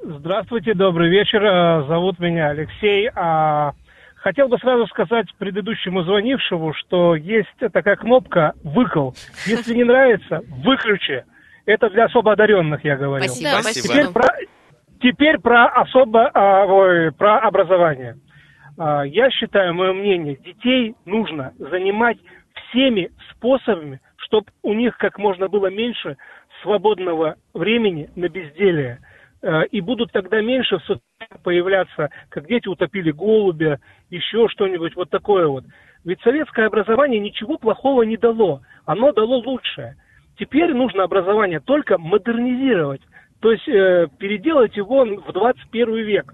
Здравствуйте, 0.03 0.73
добрый 0.73 1.09
вечер. 1.09 1.43
Э, 1.43 1.85
Зовут 1.87 2.17
меня 2.19 2.49
Алексей. 2.49 3.09
А, 3.13 3.73
Хотел 4.15 4.47
бы 4.47 4.57
сразу 4.57 4.87
сказать 4.87 5.27
предыдущему 5.37 6.03
звонившему, 6.03 6.73
что 6.73 7.15
есть 7.15 7.47
такая 7.71 7.95
кнопка 7.95 8.53
«выкл». 8.63 9.11
Если 9.45 9.73
не 9.75 9.83
нравится, 9.83 10.41
выключи. 10.49 11.23
Это 11.67 11.89
для 11.89 12.05
особо 12.05 12.31
одаренных, 12.31 12.83
я 12.85 12.95
говорил. 12.95 13.27
Спасибо. 13.27 13.51
Да, 13.51 13.61
Спасибо. 13.61 13.93
Теперь 13.93 14.13
про, 14.13 14.27
теперь 15.01 15.37
про 15.39 15.65
особо, 15.67 16.31
а, 16.33 16.65
ой, 16.65 17.11
про 17.11 17.39
образование. 17.39 18.15
А, 18.79 19.03
Я 19.05 19.29
считаю, 19.29 19.73
мое 19.73 19.91
мнение, 19.91 20.37
детей 20.37 20.95
нужно 21.05 21.53
занимать 21.59 22.17
всеми 22.69 23.11
способами, 23.31 23.99
чтобы 24.15 24.47
у 24.63 24.73
них 24.73 24.97
как 24.97 25.17
можно 25.19 25.49
было 25.49 25.67
меньше 25.67 26.15
свободного 26.61 27.35
времени 27.53 28.09
на 28.15 28.29
безделие. 28.29 28.99
Э, 29.41 29.65
И 29.69 29.81
будут 29.81 30.13
тогда 30.13 30.41
меньше 30.41 30.77
в 30.77 30.83
соцсетях 30.83 31.43
появляться, 31.43 32.09
как 32.29 32.47
дети 32.47 32.69
утопили 32.69 33.11
голубя, 33.11 33.79
еще 34.09 34.47
что-нибудь 34.47 34.95
вот 34.95 35.09
такое 35.09 35.47
вот. 35.47 35.65
Ведь 36.05 36.21
советское 36.21 36.67
образование 36.67 37.19
ничего 37.19 37.57
плохого 37.57 38.03
не 38.03 38.15
дало, 38.15 38.61
оно 38.85 39.11
дало 39.11 39.39
лучшее. 39.39 39.97
Теперь 40.37 40.73
нужно 40.73 41.03
образование 41.03 41.59
только 41.59 41.97
модернизировать, 41.97 43.01
то 43.39 43.51
есть 43.51 43.67
э, 43.67 44.07
переделать 44.19 44.77
его 44.77 45.03
в 45.03 45.31
21 45.31 45.95
век. 45.95 46.33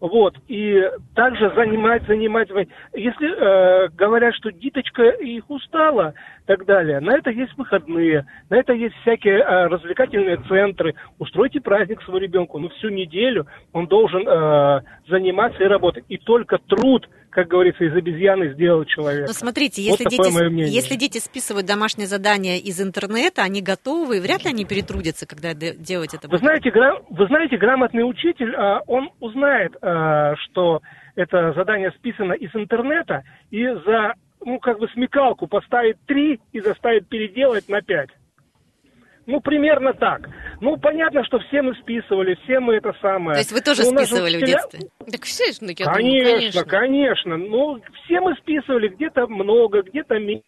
Вот, 0.00 0.34
и 0.48 0.82
также 1.14 1.52
занимать, 1.54 2.02
занимать. 2.08 2.48
Если 2.92 3.28
э, 3.30 3.88
говорят, 3.90 4.34
что 4.34 4.50
диточка 4.50 5.04
их 5.04 5.48
устала, 5.48 6.14
так 6.46 6.64
далее, 6.66 7.00
на 7.00 7.16
это 7.16 7.30
есть 7.30 7.56
выходные, 7.56 8.26
на 8.50 8.56
это 8.56 8.72
есть 8.72 8.94
всякие 9.02 9.38
э, 9.38 9.66
развлекательные 9.66 10.38
центры. 10.48 10.94
Устройте 11.18 11.60
праздник 11.60 12.02
своему 12.02 12.18
ребенку, 12.20 12.58
ну 12.58 12.68
всю 12.70 12.88
неделю 12.88 13.46
он 13.72 13.86
должен 13.86 14.26
э, 14.26 14.80
заниматься 15.08 15.62
и 15.62 15.66
работать. 15.66 16.04
И 16.08 16.18
только 16.18 16.58
труд, 16.58 17.08
как 17.30 17.48
говорится, 17.48 17.84
из 17.84 17.94
обезьяны 17.94 18.52
сделал 18.54 18.84
человека. 18.84 19.26
Но 19.28 19.32
смотрите, 19.32 19.82
Вот 19.88 20.00
если, 20.00 20.16
такое 20.16 20.50
дети, 20.50 20.68
если 20.70 20.96
дети 20.96 21.18
списывают 21.18 21.66
домашние 21.66 22.06
задания 22.06 22.58
из 22.58 22.80
интернета, 22.80 23.42
они 23.42 23.62
готовы, 23.62 24.18
и 24.18 24.20
вряд 24.20 24.44
ли 24.44 24.50
они 24.50 24.64
перетрудятся, 24.64 25.26
когда 25.26 25.54
де- 25.54 25.76
делать 25.76 26.12
это 26.12 26.28
Вы 26.28 26.38
знаете, 26.38 26.70
гра- 26.70 27.00
вы 27.08 27.26
знаете, 27.26 27.56
грамотный 27.56 28.02
учитель, 28.02 28.54
а, 28.56 28.80
он 28.86 29.10
узнает, 29.20 29.76
а, 29.80 30.34
что 30.36 30.80
это 31.14 31.52
задание 31.54 31.90
списано 31.92 32.32
из 32.32 32.50
интернета, 32.54 33.22
и 33.50 33.64
за, 33.66 34.14
ну, 34.44 34.58
как 34.58 34.78
бы 34.78 34.88
смекалку 34.88 35.46
поставит 35.46 35.98
три 36.06 36.40
и 36.52 36.60
заставит 36.60 37.08
переделать 37.08 37.68
на 37.68 37.80
пять. 37.82 38.10
Ну, 39.24 39.40
примерно 39.40 39.92
так. 39.92 40.28
Ну, 40.60 40.76
понятно, 40.78 41.24
что 41.24 41.38
все 41.38 41.62
мы 41.62 41.76
списывали, 41.76 42.36
все 42.42 42.58
мы 42.58 42.74
это 42.74 42.92
самое. 43.00 43.34
То 43.34 43.38
есть 43.38 43.52
вы 43.52 43.60
тоже 43.60 43.82
Ну, 43.84 43.96
списывали 43.98 44.34
в 44.38 44.42
учителя- 44.42 44.46
детстве? 44.46 44.80
Так 45.12 45.22
все, 45.22 45.44
ну, 45.60 45.68
я 45.68 45.84
думаю, 45.84 45.94
Конечно, 45.94 46.34
конечно. 46.34 46.64
конечно. 46.64 47.36
Ну, 47.36 47.80
все 48.04 48.20
мы 48.20 48.34
списывали, 48.34 48.88
где-то 48.88 49.28
много, 49.28 49.82
где-то 49.82 50.18
меньше, 50.18 50.42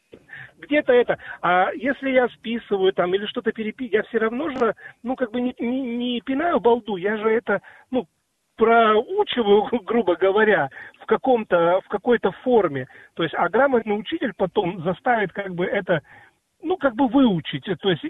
где-то 0.59 0.93
это. 0.93 1.19
А 1.41 1.71
если 1.73 2.11
я 2.11 2.27
списываю 2.31 2.93
там 2.93 3.15
или 3.15 3.27
что-то 3.27 3.53
перепи, 3.53 3.89
я 3.93 4.03
все 4.05 4.19
равно 4.19 4.51
же, 4.51 4.75
ну, 5.05 5.15
как 5.15 5.31
бы 5.31 5.41
не, 5.41 5.55
не, 5.61 5.81
не 5.97 6.21
пинаю 6.21 6.59
балду, 6.59 6.97
я 6.97 7.17
же 7.17 7.29
это, 7.31 7.61
ну, 7.93 8.09
проучиваю, 8.57 9.69
грубо 9.85 10.17
говоря, 10.17 10.71
в 11.01 11.07
каком-то, 11.07 11.81
в 11.85 11.89
какой-то 11.89 12.33
форме. 12.43 12.87
То 13.15 13.23
есть, 13.23 13.35
а 13.35 13.49
грамотный 13.49 13.99
учитель 13.99 14.33
потом 14.37 14.83
заставит 14.83 15.33
как 15.33 15.55
бы 15.55 15.65
это 15.67 16.03
ну, 16.65 16.79
как 16.79 16.95
бы 16.97 17.09
выучить. 17.09 17.65
То 17.81 17.91
есть 17.91 18.03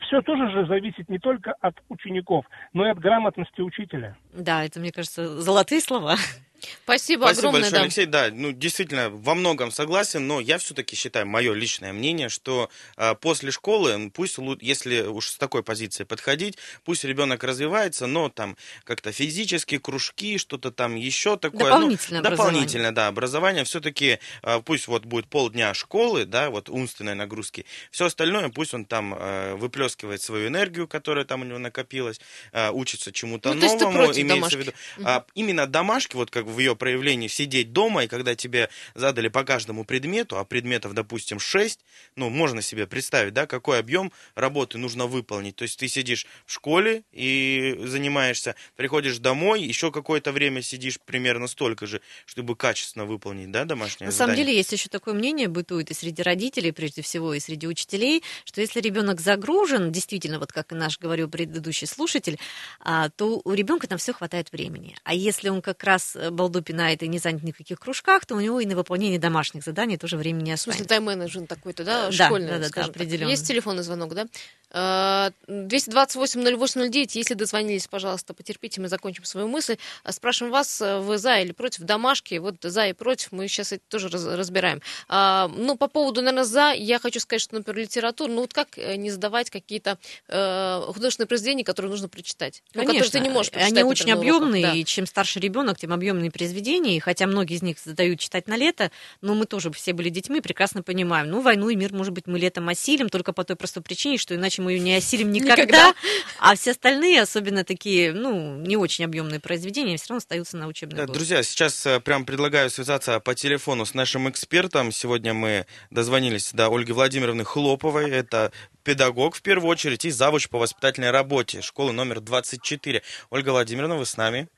все 0.00 0.20
тоже 0.22 0.50
же 0.50 0.66
зависит 0.66 1.08
не 1.08 1.18
только 1.18 1.54
от 1.60 1.76
учеников, 1.88 2.44
но 2.72 2.84
и 2.84 2.90
от 2.90 2.98
грамотности 2.98 3.60
учителя. 3.60 4.16
Да, 4.32 4.64
это, 4.64 4.80
мне 4.80 4.90
кажется, 4.92 5.40
золотые 5.40 5.80
слова. 5.80 6.16
Спасибо, 6.84 7.24
Спасибо 7.24 7.48
огромное, 7.48 7.60
большое, 7.62 7.72
да. 7.72 7.82
Алексей. 7.82 8.06
Да, 8.06 8.28
ну, 8.32 8.52
действительно, 8.52 9.10
во 9.10 9.34
многом 9.34 9.70
согласен, 9.70 10.26
но 10.26 10.40
я 10.40 10.58
все-таки 10.58 10.96
считаю, 10.96 11.26
мое 11.26 11.52
личное 11.54 11.92
мнение, 11.92 12.28
что 12.28 12.70
а, 12.96 13.14
после 13.14 13.50
школы, 13.50 14.10
пусть, 14.14 14.38
если 14.60 15.02
уж 15.02 15.28
с 15.28 15.36
такой 15.36 15.62
позиции 15.62 16.04
подходить, 16.04 16.58
пусть 16.84 17.04
ребенок 17.04 17.44
развивается, 17.44 18.06
но 18.06 18.28
там 18.28 18.56
как-то 18.84 19.12
физические 19.12 19.80
кружки, 19.80 20.38
что-то 20.38 20.70
там 20.70 20.94
еще 20.94 21.36
такое. 21.36 21.64
ну, 21.64 21.66
Дополнительное 21.70 22.20
образование. 22.20 22.52
Дополнительное, 22.52 22.92
да, 22.92 23.06
образование. 23.08 23.64
Все-таки 23.64 24.18
пусть 24.64 24.86
вот 24.88 25.04
будет 25.04 25.26
полдня 25.26 25.74
школы, 25.74 26.24
да, 26.24 26.50
вот 26.50 26.68
умственной 26.68 27.14
нагрузки. 27.14 27.66
Все 27.90 28.06
остальное 28.06 28.48
пусть 28.50 28.74
он 28.74 28.84
там 28.84 29.14
а, 29.16 29.56
выплескивает 29.56 30.22
свою 30.22 30.48
энергию, 30.48 30.86
которая 30.86 31.24
там 31.24 31.42
у 31.42 31.44
него 31.44 31.58
накопилась, 31.58 32.20
а, 32.52 32.70
учится 32.70 33.12
чему-то 33.12 33.52
Ну, 33.54 33.60
то 33.60 33.66
есть 33.66 33.78
ты 33.78 33.84
новому, 33.84 34.04
против 34.06 34.22
имеется 34.22 34.36
в 34.36 34.50
домашки? 34.50 34.56
виду. 34.56 34.72
А, 35.04 35.24
именно 35.34 35.66
домашки, 35.66 36.16
вот 36.16 36.30
как 36.30 36.46
в 36.52 36.58
ее 36.58 36.76
проявлении 36.76 37.28
сидеть 37.28 37.72
дома, 37.72 38.04
и 38.04 38.08
когда 38.08 38.34
тебе 38.34 38.68
задали 38.94 39.28
по 39.28 39.44
каждому 39.44 39.84
предмету, 39.84 40.38
а 40.38 40.44
предметов, 40.44 40.94
допустим, 40.94 41.38
6, 41.38 41.80
ну, 42.16 42.30
можно 42.30 42.62
себе 42.62 42.86
представить, 42.86 43.32
да, 43.32 43.46
какой 43.46 43.78
объем 43.78 44.12
работы 44.34 44.78
нужно 44.78 45.06
выполнить. 45.06 45.56
То 45.56 45.62
есть 45.62 45.78
ты 45.78 45.88
сидишь 45.88 46.26
в 46.46 46.52
школе 46.52 47.02
и 47.12 47.76
занимаешься, 47.84 48.54
приходишь 48.76 49.18
домой, 49.18 49.62
еще 49.62 49.90
какое-то 49.90 50.32
время 50.32 50.62
сидишь 50.62 50.98
примерно 51.04 51.46
столько 51.46 51.86
же, 51.86 52.00
чтобы 52.26 52.56
качественно 52.56 53.04
выполнить, 53.04 53.50
да, 53.50 53.64
домашнее 53.64 54.06
На 54.06 54.12
задание. 54.12 54.36
самом 54.36 54.46
деле 54.46 54.56
есть 54.56 54.72
еще 54.72 54.88
такое 54.88 55.14
мнение, 55.14 55.48
бытует 55.48 55.90
и 55.90 55.94
среди 55.94 56.22
родителей, 56.22 56.72
прежде 56.72 57.02
всего, 57.02 57.34
и 57.34 57.40
среди 57.40 57.66
учителей, 57.66 58.22
что 58.44 58.60
если 58.60 58.80
ребенок 58.80 59.20
загружен, 59.20 59.90
действительно, 59.90 60.38
вот 60.38 60.52
как 60.52 60.72
и 60.72 60.74
наш 60.74 60.98
говорил 60.98 61.28
предыдущий 61.28 61.86
слушатель, 61.86 62.38
а, 62.80 63.08
то 63.10 63.40
у 63.44 63.52
ребенка 63.52 63.86
там 63.86 63.98
все 63.98 64.12
хватает 64.12 64.52
времени. 64.52 64.96
А 65.04 65.14
если 65.14 65.48
он 65.48 65.62
как 65.62 65.82
раз 65.84 66.16
э, 66.16 66.30
балду 66.42 66.60
пинает 66.62 67.02
и 67.02 67.08
не 67.08 67.18
занят 67.18 67.42
ни 67.44 67.52
в 67.52 67.56
каких 67.56 67.78
кружках, 67.78 68.26
то 68.26 68.34
у 68.34 68.40
него 68.40 68.58
и 68.60 68.66
на 68.66 68.74
выполнение 68.74 69.18
домашних 69.18 69.62
заданий 69.64 69.96
тоже 69.96 70.16
времени 70.16 70.50
не 70.50 70.56
В 70.56 70.60
смысле, 70.60 70.82
останется. 70.82 70.88
тайм-менеджмент 70.88 71.48
такой-то, 71.48 71.84
да, 71.84 72.10
Да, 72.10 72.26
школьный, 72.26 72.48
да, 72.48 72.58
да, 72.58 72.68
да, 72.74 72.84
определенно. 72.86 73.30
Есть 73.30 73.46
телефонный 73.46 73.82
звонок, 73.84 74.14
да? 74.14 74.26
Э, 74.74 75.30
228-08-09, 75.48 77.10
если 77.14 77.34
дозвонились, 77.34 77.86
пожалуйста, 77.86 78.34
потерпите, 78.34 78.80
мы 78.80 78.88
закончим 78.88 79.24
свою 79.24 79.46
мысль. 79.48 79.76
А 80.02 80.12
Спрашиваем 80.12 80.52
вас, 80.52 80.80
э, 80.80 80.98
вы 80.98 81.18
за 81.18 81.38
или 81.40 81.52
против 81.52 81.82
домашки? 81.82 82.36
Вот 82.38 82.56
за 82.62 82.88
и 82.88 82.92
против, 82.92 83.30
мы 83.32 83.46
сейчас 83.48 83.72
это 83.72 83.82
тоже 83.88 84.08
раз- 84.08 84.24
разбираем. 84.26 84.80
Ну, 85.08 85.76
по 85.76 85.86
поводу, 85.88 86.20
наверное, 86.22 86.44
за, 86.44 86.72
я 86.72 86.98
хочу 86.98 87.20
сказать, 87.20 87.40
что, 87.42 87.54
например, 87.54 87.82
литературу, 87.82 88.32
ну 88.32 88.40
вот 88.40 88.52
как 88.54 88.76
э, 88.78 88.96
не 88.96 89.10
сдавать 89.10 89.50
какие-то 89.50 89.98
э, 90.28 90.80
художественные 90.86 91.28
произведения, 91.28 91.64
которые 91.64 91.90
нужно 91.90 92.08
прочитать? 92.08 92.62
Ну, 92.74 92.82
которые 92.82 93.08
ты 93.10 93.20
не 93.20 93.30
можешь 93.30 93.52
прочитать, 93.52 93.72
Они 93.78 93.82
очень 93.84 94.10
объемные, 94.12 94.62
да. 94.62 94.72
и 94.74 94.84
чем 94.84 95.06
старше 95.06 95.38
ребенок, 95.38 95.78
тем 95.78 95.92
объемные 95.92 96.30
произведения. 96.32 96.96
И 96.96 97.00
хотя 97.00 97.26
многие 97.26 97.54
из 97.56 97.62
них 97.62 97.78
задают 97.78 98.18
читать 98.18 98.48
на 98.48 98.56
лето, 98.56 98.90
но 99.20 99.34
мы 99.34 99.46
тоже 99.46 99.70
все 99.70 99.92
были 99.92 100.08
детьми, 100.08 100.40
прекрасно 100.40 100.82
понимаем. 100.82 101.28
Ну, 101.28 101.40
войну 101.40 101.68
и 101.68 101.76
мир, 101.76 101.92
может 101.92 102.12
быть, 102.12 102.26
мы 102.26 102.38
летом 102.38 102.68
осилим, 102.68 103.08
только 103.08 103.32
по 103.32 103.44
той 103.44 103.56
простой 103.56 103.82
причине, 103.82 104.18
что 104.18 104.34
иначе 104.34 104.62
мы 104.62 104.72
ее 104.72 104.80
не 104.80 104.94
осилим 104.94 105.30
никогда. 105.30 105.52
Никогда. 105.52 105.94
А 106.38 106.54
все 106.56 106.72
остальные, 106.72 107.22
особенно 107.22 107.64
такие, 107.64 108.12
ну, 108.12 108.56
не 108.56 108.76
очень 108.76 109.04
объемные 109.04 109.38
произведения, 109.38 109.96
все 109.96 110.06
равно 110.08 110.18
остаются 110.18 110.56
на 110.56 110.66
учебный 110.66 110.96
Да, 110.96 111.06
год. 111.06 111.14
друзья, 111.14 111.42
сейчас 111.42 111.86
э, 111.86 112.00
прям 112.00 112.24
предлагаю 112.24 112.70
связаться 112.70 113.20
по 113.20 113.34
телефону 113.34 113.84
с 113.84 113.94
нашим 113.94 114.28
экспертом. 114.28 114.90
Сегодня 114.92 115.34
мы 115.34 115.66
дозвонились 115.90 116.52
до 116.52 116.68
Ольги 116.74 116.92
Владимировны 116.92 117.44
Хлоповой. 117.44 118.10
Это 118.10 118.50
педагог 118.82 119.36
в 119.36 119.42
первую 119.42 119.70
очередь 119.70 120.04
и 120.04 120.10
завуч 120.10 120.48
по 120.48 120.58
воспитательной 120.58 121.10
работе 121.10 121.60
школы 121.60 121.92
номер 121.92 122.20
24. 122.20 123.02
Ольга 123.30 123.50
Владимировна, 123.50 123.96
вы 123.96 124.06
с 124.06 124.16
нами? 124.16 124.48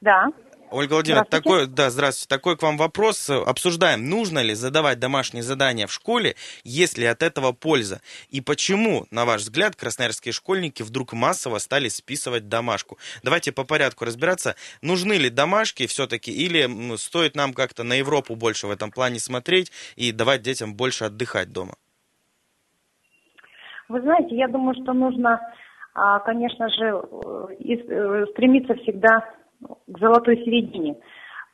Да. 0.00 0.28
Ольга 0.70 0.94
Владимировна, 0.94 1.24
такой, 1.24 1.66
да, 1.66 1.88
здравствуйте. 1.88 2.28
Такой 2.28 2.56
к 2.56 2.62
вам 2.62 2.76
вопрос. 2.76 3.30
Обсуждаем, 3.30 4.08
нужно 4.08 4.40
ли 4.40 4.54
задавать 4.54 4.98
домашние 4.98 5.42
задания 5.42 5.86
в 5.86 5.92
школе, 5.92 6.34
есть 6.62 6.98
ли 6.98 7.06
от 7.06 7.22
этого 7.22 7.52
польза? 7.52 8.00
И 8.28 8.40
почему, 8.42 9.06
на 9.10 9.24
ваш 9.24 9.42
взгляд, 9.42 9.76
красноярские 9.76 10.32
школьники 10.32 10.82
вдруг 10.82 11.14
массово 11.14 11.58
стали 11.58 11.88
списывать 11.88 12.48
домашку? 12.48 12.98
Давайте 13.22 13.50
по 13.50 13.64
порядку 13.64 14.04
разбираться. 14.04 14.56
Нужны 14.82 15.14
ли 15.14 15.30
домашки 15.30 15.86
все-таки 15.86 16.30
или 16.30 16.96
стоит 16.96 17.34
нам 17.34 17.54
как-то 17.54 17.82
на 17.82 17.94
Европу 17.94 18.36
больше 18.36 18.66
в 18.66 18.70
этом 18.70 18.90
плане 18.90 19.18
смотреть 19.20 19.72
и 19.96 20.12
давать 20.12 20.42
детям 20.42 20.74
больше 20.74 21.04
отдыхать 21.04 21.50
дома? 21.50 21.74
Вы 23.88 24.02
знаете, 24.02 24.36
я 24.36 24.48
думаю, 24.48 24.74
что 24.82 24.92
нужно, 24.92 25.40
а, 25.94 26.18
конечно 26.18 26.68
же, 26.68 26.84
э, 26.84 27.74
э, 27.74 28.26
стремиться 28.32 28.74
всегда 28.74 29.24
к 29.60 29.98
золотой 29.98 30.36
середине. 30.38 30.96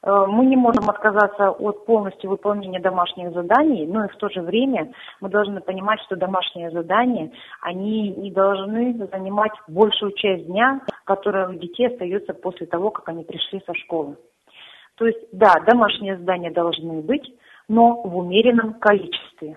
Э, 0.02 0.26
Мы 0.28 0.46
не 0.46 0.56
можем 0.56 0.88
отказаться 0.90 1.50
от 1.50 1.86
полностью 1.86 2.30
выполнения 2.30 2.80
домашних 2.80 3.32
заданий, 3.32 3.86
но 3.86 4.04
и 4.04 4.08
в 4.08 4.16
то 4.16 4.28
же 4.28 4.42
время 4.42 4.92
мы 5.20 5.28
должны 5.30 5.60
понимать, 5.60 6.00
что 6.02 6.16
домашние 6.16 6.70
задания, 6.70 7.30
они 7.60 8.10
не 8.10 8.30
должны 8.30 8.94
занимать 9.12 9.52
большую 9.68 10.12
часть 10.12 10.46
дня, 10.46 10.80
которая 11.04 11.48
у 11.48 11.54
детей 11.54 11.88
остается 11.88 12.34
после 12.34 12.66
того, 12.66 12.90
как 12.90 13.08
они 13.08 13.24
пришли 13.24 13.62
со 13.66 13.74
школы. 13.74 14.16
То 14.96 15.06
есть, 15.06 15.20
да, 15.32 15.54
домашние 15.66 16.18
задания 16.18 16.52
должны 16.52 17.00
быть, 17.02 17.34
но 17.68 18.02
в 18.02 18.16
умеренном 18.16 18.74
количестве. 18.74 19.56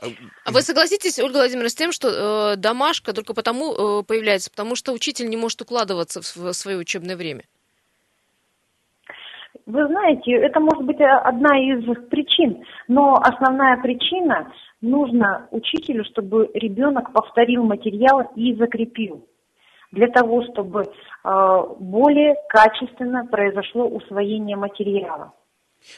А 0.00 0.52
вы 0.52 0.60
согласитесь, 0.62 1.18
Ольга 1.18 1.38
Владимировна, 1.38 1.68
с 1.68 1.74
тем, 1.74 1.92
что 1.92 2.08
э, 2.52 2.56
домашка 2.56 3.12
только 3.12 3.34
потому 3.34 3.72
э, 3.72 4.02
появляется, 4.02 4.50
потому 4.50 4.76
что 4.76 4.92
учитель 4.92 5.28
не 5.28 5.36
может 5.36 5.60
укладываться 5.62 6.20
в, 6.20 6.26
св- 6.26 6.52
в 6.52 6.52
свое 6.52 6.78
учебное 6.78 7.16
время? 7.16 7.42
Вы 9.66 9.86
знаете, 9.86 10.32
это 10.32 10.60
может 10.60 10.84
быть 10.84 11.00
э, 11.00 11.04
одна 11.04 11.58
из 11.58 11.84
причин, 12.08 12.64
но 12.88 13.14
основная 13.14 13.76
причина 13.82 14.52
нужно 14.80 15.48
учителю, 15.50 16.04
чтобы 16.04 16.50
ребенок 16.54 17.12
повторил 17.12 17.64
материал 17.64 18.30
и 18.36 18.54
закрепил, 18.54 19.26
для 19.90 20.08
того, 20.08 20.44
чтобы 20.52 20.82
э, 20.82 21.62
более 21.80 22.36
качественно 22.48 23.26
произошло 23.26 23.88
усвоение 23.88 24.56
материала. 24.56 25.32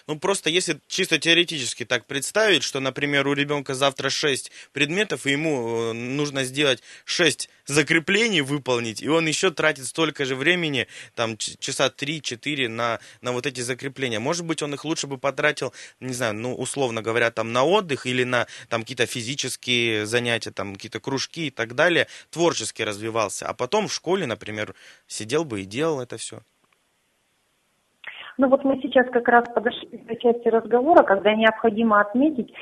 Ну, 0.06 0.18
просто 0.18 0.50
если 0.50 0.80
чисто 0.86 1.18
теоретически 1.18 1.84
так 1.84 2.06
представить, 2.06 2.62
что, 2.62 2.80
например, 2.80 3.26
у 3.26 3.32
ребенка 3.32 3.74
завтра 3.74 4.10
6 4.10 4.50
предметов, 4.72 5.26
и 5.26 5.32
ему 5.32 5.90
э, 5.90 5.92
нужно 5.92 6.44
сделать 6.44 6.82
6 7.04 7.48
закреплений 7.66 8.40
выполнить, 8.40 9.02
и 9.02 9.08
он 9.08 9.26
еще 9.26 9.50
тратит 9.50 9.86
столько 9.86 10.24
же 10.24 10.36
времени, 10.36 10.86
там, 11.14 11.36
часа 11.36 11.88
3-4 11.88 12.68
на, 12.68 13.00
на 13.20 13.32
вот 13.32 13.46
эти 13.46 13.60
закрепления. 13.60 14.18
Может 14.18 14.44
быть, 14.44 14.62
он 14.62 14.74
их 14.74 14.84
лучше 14.84 15.06
бы 15.06 15.18
потратил, 15.18 15.72
не 16.00 16.14
знаю, 16.14 16.34
ну, 16.34 16.54
условно 16.54 17.02
говоря, 17.02 17.30
там, 17.30 17.52
на 17.52 17.64
отдых 17.64 18.06
или 18.06 18.24
на 18.24 18.46
там 18.68 18.82
какие-то 18.82 19.06
физические 19.06 20.06
занятия, 20.06 20.50
там, 20.50 20.74
какие-то 20.74 21.00
кружки 21.00 21.48
и 21.48 21.50
так 21.50 21.74
далее, 21.74 22.08
творчески 22.30 22.82
развивался. 22.82 23.46
А 23.46 23.54
потом 23.54 23.88
в 23.88 23.94
школе, 23.94 24.26
например, 24.26 24.74
сидел 25.06 25.44
бы 25.44 25.62
и 25.62 25.64
делал 25.64 26.00
это 26.00 26.16
все. 26.16 26.42
Ну 28.38 28.48
вот 28.48 28.64
мы 28.64 28.80
сейчас 28.80 29.06
как 29.10 29.26
раз 29.28 29.44
подошли 29.52 29.98
к 29.98 30.18
части 30.20 30.46
разговора, 30.48 31.02
когда 31.02 31.34
необходимо 31.34 32.00
отметить, 32.00 32.52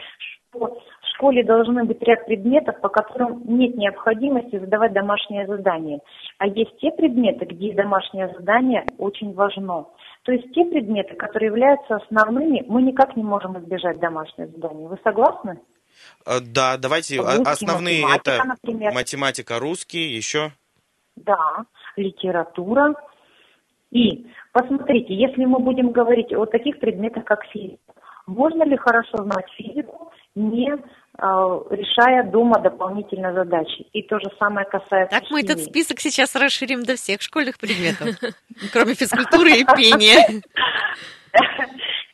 что 0.50 0.58
в 0.58 1.06
школе 1.14 1.44
должны 1.44 1.84
быть 1.84 2.00
ряд 2.02 2.24
предметов, 2.24 2.80
по 2.80 2.88
которым 2.88 3.42
нет 3.46 3.76
необходимости 3.76 4.58
задавать 4.58 4.94
домашнее 4.94 5.46
задание. 5.46 6.00
А 6.38 6.46
есть 6.46 6.76
те 6.78 6.90
предметы, 6.92 7.44
где 7.44 7.74
домашнее 7.74 8.28
задание 8.38 8.86
очень 8.98 9.34
важно. 9.34 9.86
То 10.22 10.32
есть 10.32 10.50
те 10.54 10.64
предметы, 10.64 11.14
которые 11.14 11.48
являются 11.48 11.96
основными, 11.96 12.64
мы 12.68 12.80
никак 12.82 13.14
не 13.14 13.22
можем 13.22 13.58
избежать 13.58 14.00
домашнее 14.00 14.48
задание. 14.48 14.88
Вы 14.88 14.98
согласны? 15.04 15.60
Э, 16.26 16.40
Да, 16.40 16.78
давайте, 16.78 17.20
а- 17.20 17.36
Русский, 17.36 17.66
основные 17.66 18.02
математика, 18.02 18.30
это 18.30 18.44
например. 18.44 18.92
математика, 18.94 19.58
русский, 19.58 20.08
еще... 20.16 20.52
Да, 21.16 21.64
литература. 21.96 22.94
И 23.96 24.26
посмотрите, 24.52 25.14
если 25.14 25.46
мы 25.46 25.58
будем 25.58 25.90
говорить 25.90 26.30
о 26.34 26.44
таких 26.44 26.78
предметах, 26.80 27.24
как 27.24 27.44
физика, 27.46 27.94
можно 28.26 28.64
ли 28.64 28.76
хорошо 28.76 29.22
знать 29.22 29.46
физику, 29.56 30.12
не 30.34 30.68
э, 30.70 30.76
решая 31.18 32.30
дома 32.30 32.60
дополнительные 32.60 33.32
задачи? 33.32 33.86
И 33.94 34.02
то 34.02 34.18
же 34.18 34.26
самое 34.38 34.66
касается 34.66 35.18
Так 35.18 35.30
мы 35.30 35.40
этот 35.40 35.60
химии. 35.60 35.70
список 35.70 36.00
сейчас 36.00 36.36
расширим 36.36 36.82
до 36.82 36.96
всех 36.96 37.22
школьных 37.22 37.58
предметов, 37.58 38.08
кроме 38.72 38.92
физкультуры 38.92 39.52
и 39.52 39.64
пения. 39.64 40.42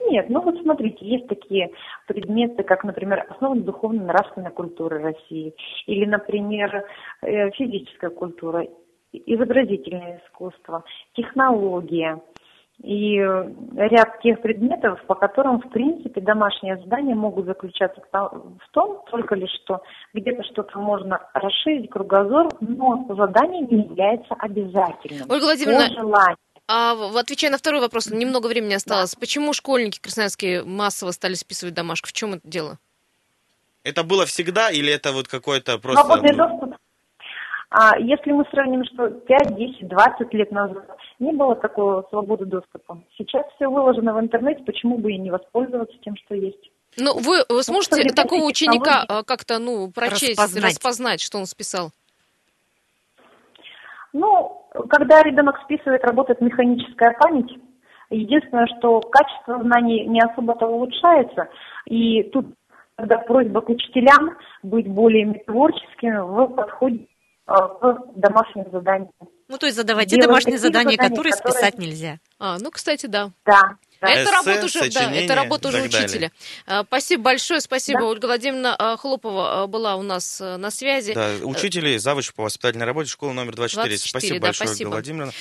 Нет, 0.08 0.28
ну 0.28 0.40
вот 0.42 0.60
смотрите, 0.62 0.98
есть 1.00 1.26
такие 1.26 1.70
предметы, 2.06 2.62
как, 2.62 2.84
например, 2.84 3.24
основы 3.28 3.60
духовно-нравственной 3.60 4.50
культуры 4.50 5.00
России, 5.00 5.54
или, 5.86 6.04
например, 6.04 6.84
э, 7.22 7.50
физическая 7.52 8.10
культура, 8.10 8.66
изобразительное 9.12 10.22
искусство, 10.24 10.84
технология 11.14 12.20
и 12.82 13.16
ряд 13.16 14.20
тех 14.22 14.40
предметов, 14.40 15.00
по 15.06 15.14
которым, 15.14 15.60
в 15.60 15.68
принципе, 15.70 16.20
домашние 16.20 16.78
задания 16.78 17.14
могут 17.14 17.46
заключаться 17.46 18.00
в 18.10 18.70
том- 18.72 19.04
только 19.10 19.34
лишь, 19.36 19.52
что 19.62 19.82
где-то 20.14 20.42
что-то 20.44 20.78
можно 20.78 21.20
расширить 21.34 21.90
кругозор, 21.90 22.48
но 22.60 23.06
задание 23.14 23.60
не 23.60 23.84
является 23.84 24.34
обязательным. 24.34 25.30
Ольга 25.30 25.44
Владимировна, 25.44 25.88
По 25.88 25.94
желанию. 25.94 26.36
А 26.66 26.94
в- 26.94 27.16
отвечая 27.16 27.50
на 27.50 27.58
второй 27.58 27.80
вопрос, 27.80 28.10
немного 28.10 28.46
времени 28.46 28.74
осталось. 28.74 29.14
Почему 29.14 29.52
школьники 29.52 30.00
красноярские 30.00 30.64
массово 30.64 31.10
стали 31.10 31.34
списывать 31.34 31.74
домашку? 31.74 32.08
В 32.08 32.12
чем 32.12 32.34
это 32.34 32.48
дело? 32.48 32.78
Это 33.84 34.04
было 34.04 34.26
всегда 34.26 34.70
или 34.70 34.92
это 34.92 35.12
вот 35.12 35.28
какой-то 35.28 35.78
просто... 35.78 36.02
Свободный 36.02 36.36
доступ. 36.36 36.71
А 37.74 37.98
если 37.98 38.32
мы 38.32 38.44
сравним, 38.50 38.84
что 38.84 39.08
5, 39.08 39.56
10, 39.56 39.88
20 39.88 40.34
лет 40.34 40.52
назад 40.52 40.84
не 41.18 41.32
было 41.32 41.56
такого 41.56 42.06
свободы 42.10 42.44
доступа. 42.44 43.00
Сейчас 43.16 43.46
все 43.56 43.66
выложено 43.66 44.12
в 44.12 44.20
интернете, 44.20 44.62
почему 44.62 44.98
бы 44.98 45.10
и 45.10 45.16
не 45.16 45.30
воспользоваться 45.30 45.96
тем, 46.04 46.14
что 46.16 46.34
есть. 46.34 46.70
Ну, 46.98 47.18
вы, 47.18 47.44
вы 47.48 47.62
сможете 47.62 47.94
современные 47.94 48.14
такого 48.14 48.44
ученика 48.44 49.04
а, 49.08 49.22
как-то, 49.22 49.58
ну, 49.58 49.90
прочесть, 49.90 50.38
Распознать. 50.38 50.64
распознать, 50.64 51.20
что 51.22 51.38
он 51.38 51.46
списал? 51.46 51.92
Ну, 54.12 54.66
когда 54.90 55.22
ребенок 55.22 55.58
списывает, 55.64 56.04
работает 56.04 56.42
механическая 56.42 57.16
память, 57.18 57.58
Единственное, 58.10 58.66
что 58.78 59.00
качество 59.00 59.58
знаний 59.62 60.04
не 60.04 60.20
особо-то 60.20 60.66
улучшается, 60.66 61.48
и 61.86 62.22
тут 62.24 62.44
тогда 62.96 63.16
просьба 63.16 63.62
к 63.62 63.70
учителям 63.70 64.36
быть 64.62 64.86
более 64.86 65.32
творческими 65.46 66.18
в 66.18 66.48
подходе 66.48 67.06
э, 67.46 67.52
к 67.52 67.98
домашним 68.16 68.70
заданиям. 68.70 69.12
Ну, 69.48 69.58
то 69.58 69.66
есть 69.66 69.76
задавайте 69.76 70.20
домашние 70.20 70.58
задания, 70.58 70.96
задания, 70.96 71.10
которые 71.10 71.32
списать 71.32 71.78
нельзя. 71.78 72.18
А, 72.38 72.58
ну, 72.58 72.70
кстати, 72.70 73.06
да. 73.06 73.30
Да. 73.44 73.76
Это 74.00 74.24
Эссе, 74.24 74.32
работа 74.32 74.64
уже, 74.64 74.90
да, 74.90 75.12
это 75.12 75.34
работа 75.36 75.68
уже 75.68 75.82
учителя. 75.82 76.32
Далее. 76.66 76.84
Спасибо 76.88 77.22
большое, 77.22 77.60
спасибо. 77.60 78.00
Да. 78.00 78.06
Ольга 78.06 78.26
Владимировна 78.26 78.74
а, 78.76 78.96
Хлопова 78.96 79.62
а, 79.62 79.66
была 79.68 79.94
у 79.94 80.02
нас 80.02 80.40
э, 80.40 80.56
на 80.56 80.72
связи. 80.72 81.14
Да, 81.14 81.30
учитель 81.44 81.98
завуч 82.00 82.32
по 82.34 82.42
воспитательной 82.42 82.84
работе 82.84 83.10
школы 83.10 83.32
номер 83.32 83.54
24. 83.54 83.88
24 83.88 84.10
спасибо 84.10 84.40
да, 84.40 84.48
большое, 84.48 84.68
спасибо. 84.68 84.88
Ольга 84.88 84.94
Владимировна. 84.96 85.32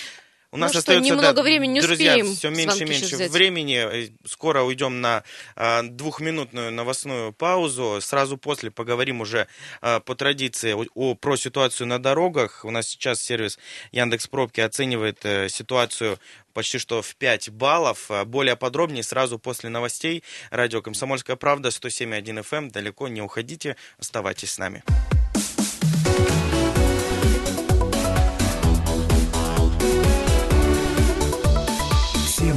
У 0.53 0.57
нас 0.57 0.73
ну, 0.73 0.79
остается 0.79 1.05
что, 1.05 1.15
немного 1.15 1.33
да, 1.33 1.43
времени, 1.43 1.73
не 1.73 1.81
друзья, 1.81 2.17
успеем 2.17 2.35
все 2.35 2.49
меньше 2.49 2.83
и 2.83 2.87
меньше 2.87 3.29
времени. 3.29 4.13
Скоро 4.25 4.63
уйдем 4.63 4.99
на 4.99 5.23
а, 5.55 5.81
двухминутную 5.83 6.73
новостную 6.73 7.31
паузу. 7.31 7.99
Сразу 8.01 8.37
после 8.37 8.69
поговорим 8.69 9.21
уже 9.21 9.47
а, 9.81 10.01
по 10.01 10.13
традиции 10.13 10.73
о, 10.73 10.85
о, 10.93 11.15
про 11.15 11.37
ситуацию 11.37 11.87
на 11.87 11.99
дорогах. 11.99 12.65
У 12.65 12.71
нас 12.71 12.89
сейчас 12.89 13.21
сервис 13.21 13.59
Яндекс 13.93 14.27
Пробки 14.27 14.59
оценивает 14.59 15.19
а, 15.23 15.47
ситуацию 15.47 16.19
почти 16.53 16.79
что 16.79 17.01
в 17.01 17.15
5 17.15 17.51
баллов. 17.51 18.11
А, 18.11 18.25
более 18.25 18.57
подробнее 18.57 19.03
сразу 19.03 19.39
после 19.39 19.69
новостей. 19.69 20.21
Радио 20.49 20.81
«Комсомольская 20.81 21.37
правда», 21.37 21.69
107.1 21.69 22.43
FM. 22.43 22.57
Эм. 22.57 22.71
Далеко 22.71 23.07
не 23.07 23.21
уходите, 23.21 23.77
оставайтесь 23.97 24.51
с 24.51 24.57
нами. 24.57 24.83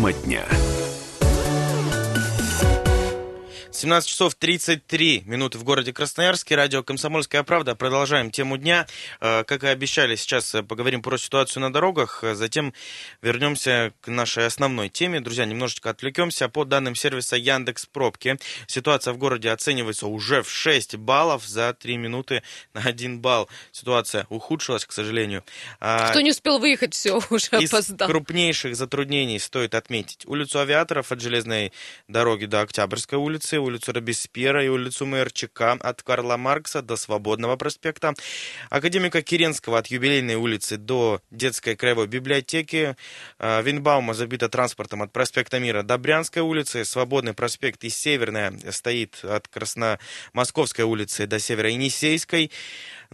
Тема 0.04 0.12
дня. 0.12 0.73
17 3.74 4.08
часов 4.08 4.36
33 4.36 5.24
минуты 5.26 5.58
в 5.58 5.64
городе 5.64 5.92
Красноярске. 5.92 6.54
Радио 6.54 6.84
«Комсомольская 6.84 7.42
правда». 7.42 7.74
Продолжаем 7.74 8.30
тему 8.30 8.56
дня. 8.56 8.86
Э, 9.20 9.42
как 9.42 9.64
и 9.64 9.66
обещали, 9.66 10.14
сейчас 10.14 10.54
э, 10.54 10.62
поговорим 10.62 11.02
про 11.02 11.18
ситуацию 11.18 11.60
на 11.60 11.72
дорогах. 11.72 12.22
Э, 12.22 12.36
затем 12.36 12.72
вернемся 13.20 13.92
к 14.00 14.06
нашей 14.06 14.46
основной 14.46 14.90
теме. 14.90 15.20
Друзья, 15.20 15.44
немножечко 15.44 15.90
отвлекемся. 15.90 16.48
По 16.48 16.64
данным 16.64 16.94
сервиса 16.94 17.34
Яндекс 17.34 17.86
Пробки, 17.86 18.36
ситуация 18.68 19.12
в 19.12 19.18
городе 19.18 19.50
оценивается 19.50 20.06
уже 20.06 20.44
в 20.44 20.50
6 20.50 20.94
баллов 20.94 21.44
за 21.44 21.74
3 21.74 21.96
минуты 21.96 22.44
на 22.74 22.82
1 22.82 23.18
балл. 23.18 23.48
Ситуация 23.72 24.24
ухудшилась, 24.28 24.86
к 24.86 24.92
сожалению. 24.92 25.42
А, 25.80 26.10
Кто 26.10 26.20
не 26.20 26.30
успел 26.30 26.60
выехать, 26.60 26.94
все, 26.94 27.20
уже 27.30 27.48
Из 27.58 27.72
опоздал. 27.72 28.06
крупнейших 28.08 28.76
затруднений 28.76 29.40
стоит 29.40 29.74
отметить 29.74 30.24
улицу 30.26 30.60
Авиаторов 30.60 31.10
от 31.10 31.20
железной 31.20 31.72
дороги 32.06 32.44
до 32.44 32.60
Октябрьской 32.60 33.18
улицы, 33.18 33.63
улицу 33.64 33.92
Робеспьера 33.92 34.64
и 34.64 34.68
улицу 34.68 35.06
Мэрчика 35.06 35.72
от 35.72 36.02
Карла 36.02 36.36
Маркса 36.36 36.82
до 36.82 36.96
Свободного 36.96 37.56
проспекта, 37.56 38.14
Академика 38.70 39.22
Киренского 39.22 39.78
от 39.78 39.88
Юбилейной 39.88 40.36
улицы 40.36 40.76
до 40.76 41.20
Детской 41.30 41.76
краевой 41.76 42.06
библиотеки, 42.06 42.96
а, 43.38 43.60
Винбаума 43.62 44.14
забита 44.14 44.48
транспортом 44.48 45.02
от 45.02 45.12
проспекта 45.12 45.58
Мира 45.58 45.82
до 45.82 45.98
Брянской 45.98 46.42
улицы, 46.42 46.84
Свободный 46.84 47.34
проспект 47.34 47.84
и 47.84 47.88
Северная 47.88 48.52
стоит 48.70 49.24
от 49.24 49.48
Красномосковской 49.48 50.84
улицы 50.84 51.26
до 51.26 51.38
Северо-Енисейской, 51.38 52.50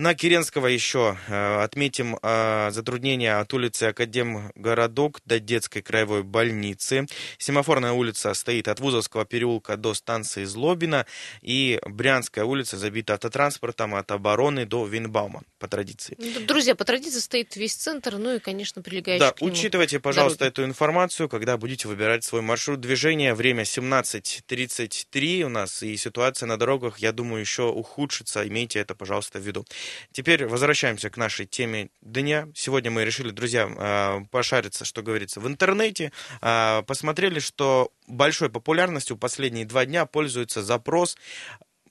на 0.00 0.14
Киренского 0.14 0.66
еще 0.66 1.18
э, 1.28 1.62
отметим 1.62 2.18
э, 2.22 2.70
затруднения 2.72 3.38
от 3.38 3.52
улицы 3.52 3.84
Академгородок 3.84 5.20
до 5.26 5.38
детской 5.38 5.82
краевой 5.82 6.22
больницы. 6.22 7.06
Семафорная 7.36 7.92
улица 7.92 8.32
стоит 8.32 8.68
от 8.68 8.80
Вузовского 8.80 9.26
переулка 9.26 9.76
до 9.76 9.92
станции 9.92 10.44
Злобина. 10.44 11.04
И 11.42 11.78
Брянская 11.86 12.46
улица 12.46 12.78
забита 12.78 13.12
автотранспортом 13.14 13.94
от 13.94 14.10
обороны 14.10 14.64
до 14.64 14.86
Винбаума, 14.86 15.42
по 15.58 15.68
традиции. 15.68 16.16
Ну, 16.18 16.46
друзья, 16.46 16.74
по 16.74 16.84
традиции 16.84 17.18
стоит 17.18 17.54
весь 17.56 17.74
центр, 17.74 18.16
ну 18.16 18.36
и, 18.36 18.38
конечно, 18.38 18.80
прилегающий 18.80 19.20
Да, 19.20 19.34
учитывайте, 19.40 20.00
пожалуйста, 20.00 20.40
дороги. 20.40 20.52
эту 20.52 20.64
информацию, 20.64 21.28
когда 21.28 21.58
будете 21.58 21.88
выбирать 21.88 22.24
свой 22.24 22.40
маршрут 22.40 22.80
движения. 22.80 23.34
Время 23.34 23.64
17.33 23.64 25.42
у 25.42 25.50
нас, 25.50 25.82
и 25.82 25.94
ситуация 25.98 26.46
на 26.46 26.56
дорогах, 26.56 27.00
я 27.00 27.12
думаю, 27.12 27.42
еще 27.42 27.64
ухудшится. 27.64 28.48
Имейте 28.48 28.78
это, 28.78 28.94
пожалуйста, 28.94 29.38
в 29.38 29.42
виду. 29.42 29.66
Теперь 30.12 30.46
возвращаемся 30.46 31.10
к 31.10 31.16
нашей 31.16 31.46
теме 31.46 31.90
дня. 32.00 32.48
Сегодня 32.54 32.90
мы 32.90 33.04
решили, 33.04 33.30
друзья, 33.30 33.70
а, 33.76 34.20
пошариться, 34.30 34.84
что 34.84 35.02
говорится, 35.02 35.40
в 35.40 35.46
интернете. 35.46 36.12
А, 36.40 36.82
посмотрели, 36.82 37.38
что 37.40 37.92
большой 38.06 38.50
популярностью 38.50 39.16
последние 39.16 39.64
два 39.64 39.84
дня 39.84 40.06
пользуется 40.06 40.62
запрос 40.62 41.16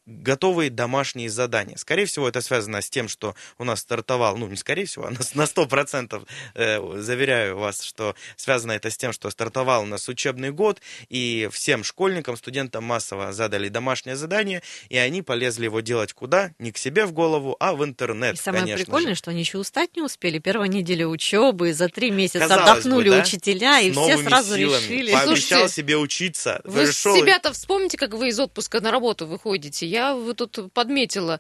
готовые 0.10 0.70
домашние 0.70 1.30
задания. 1.30 1.78
Скорее 1.78 2.06
всего, 2.06 2.28
это 2.28 2.42
связано 2.42 2.82
с 2.82 2.90
тем, 2.90 3.08
что 3.08 3.36
у 3.58 3.64
нас 3.64 3.82
стартовал, 3.82 4.38
ну, 4.38 4.48
не 4.48 4.56
скорее 4.56 4.86
всего, 4.86 5.06
а 5.08 5.12
на 5.12 5.44
100% 5.44 6.28
э, 6.56 7.02
заверяю 7.02 7.58
вас, 7.58 7.84
что 7.84 8.16
связано 8.36 8.74
это 8.74 8.90
с 8.90 8.98
тем, 8.98 9.14
что 9.14 9.30
стартовал 9.30 9.84
у 9.84 9.86
нас 9.86 10.08
учебный 10.10 10.52
год, 10.52 10.82
и 11.10 11.50
всем 11.52 11.84
школьникам, 11.84 12.38
студентам 12.38 12.84
массово 12.84 13.32
задали 13.34 13.70
домашнее 13.70 14.16
задание, 14.16 14.62
и 14.90 14.98
они 14.98 15.22
полезли 15.22 15.66
его 15.66 15.80
делать 15.82 16.14
куда? 16.14 16.52
Не 16.60 16.72
к 16.72 16.78
себе 16.78 17.06
в 17.06 17.14
голову, 17.14 17.56
а 17.60 17.74
в 17.74 17.84
интернет, 17.84 18.36
И 18.36 18.38
самое 18.38 18.64
конечно 18.64 18.86
прикольное, 18.86 19.14
же. 19.14 19.20
что 19.20 19.32
они 19.32 19.42
еще 19.42 19.58
устать 19.58 19.96
не 19.96 20.02
успели. 20.02 20.40
Первая 20.40 20.68
неделя 20.68 21.08
учебы, 21.08 21.74
за 21.74 21.90
три 21.90 22.12
месяца 22.12 22.40
Казалось 22.40 22.72
отдохнули 22.72 23.10
бы, 23.10 23.16
да? 23.18 23.22
учителя, 23.22 23.80
и 23.80 23.92
все 23.92 24.18
сразу 24.18 24.56
силами. 24.56 24.82
решили. 24.84 25.12
Пообещал 25.12 25.60
Слушайте, 25.60 25.70
себе 25.70 25.98
учиться. 25.98 26.62
Вы 26.64 26.88
себя-то 26.88 27.54
вспомните, 27.54 27.98
как 27.98 28.14
вы 28.14 28.30
из 28.30 28.40
отпуска 28.40 28.82
на 28.82 28.92
работу 28.92 29.28
выходите. 29.28 29.86
Я 29.86 29.99
я 30.00 30.14
вот 30.16 30.38
тут 30.38 30.72
подметила. 30.74 31.40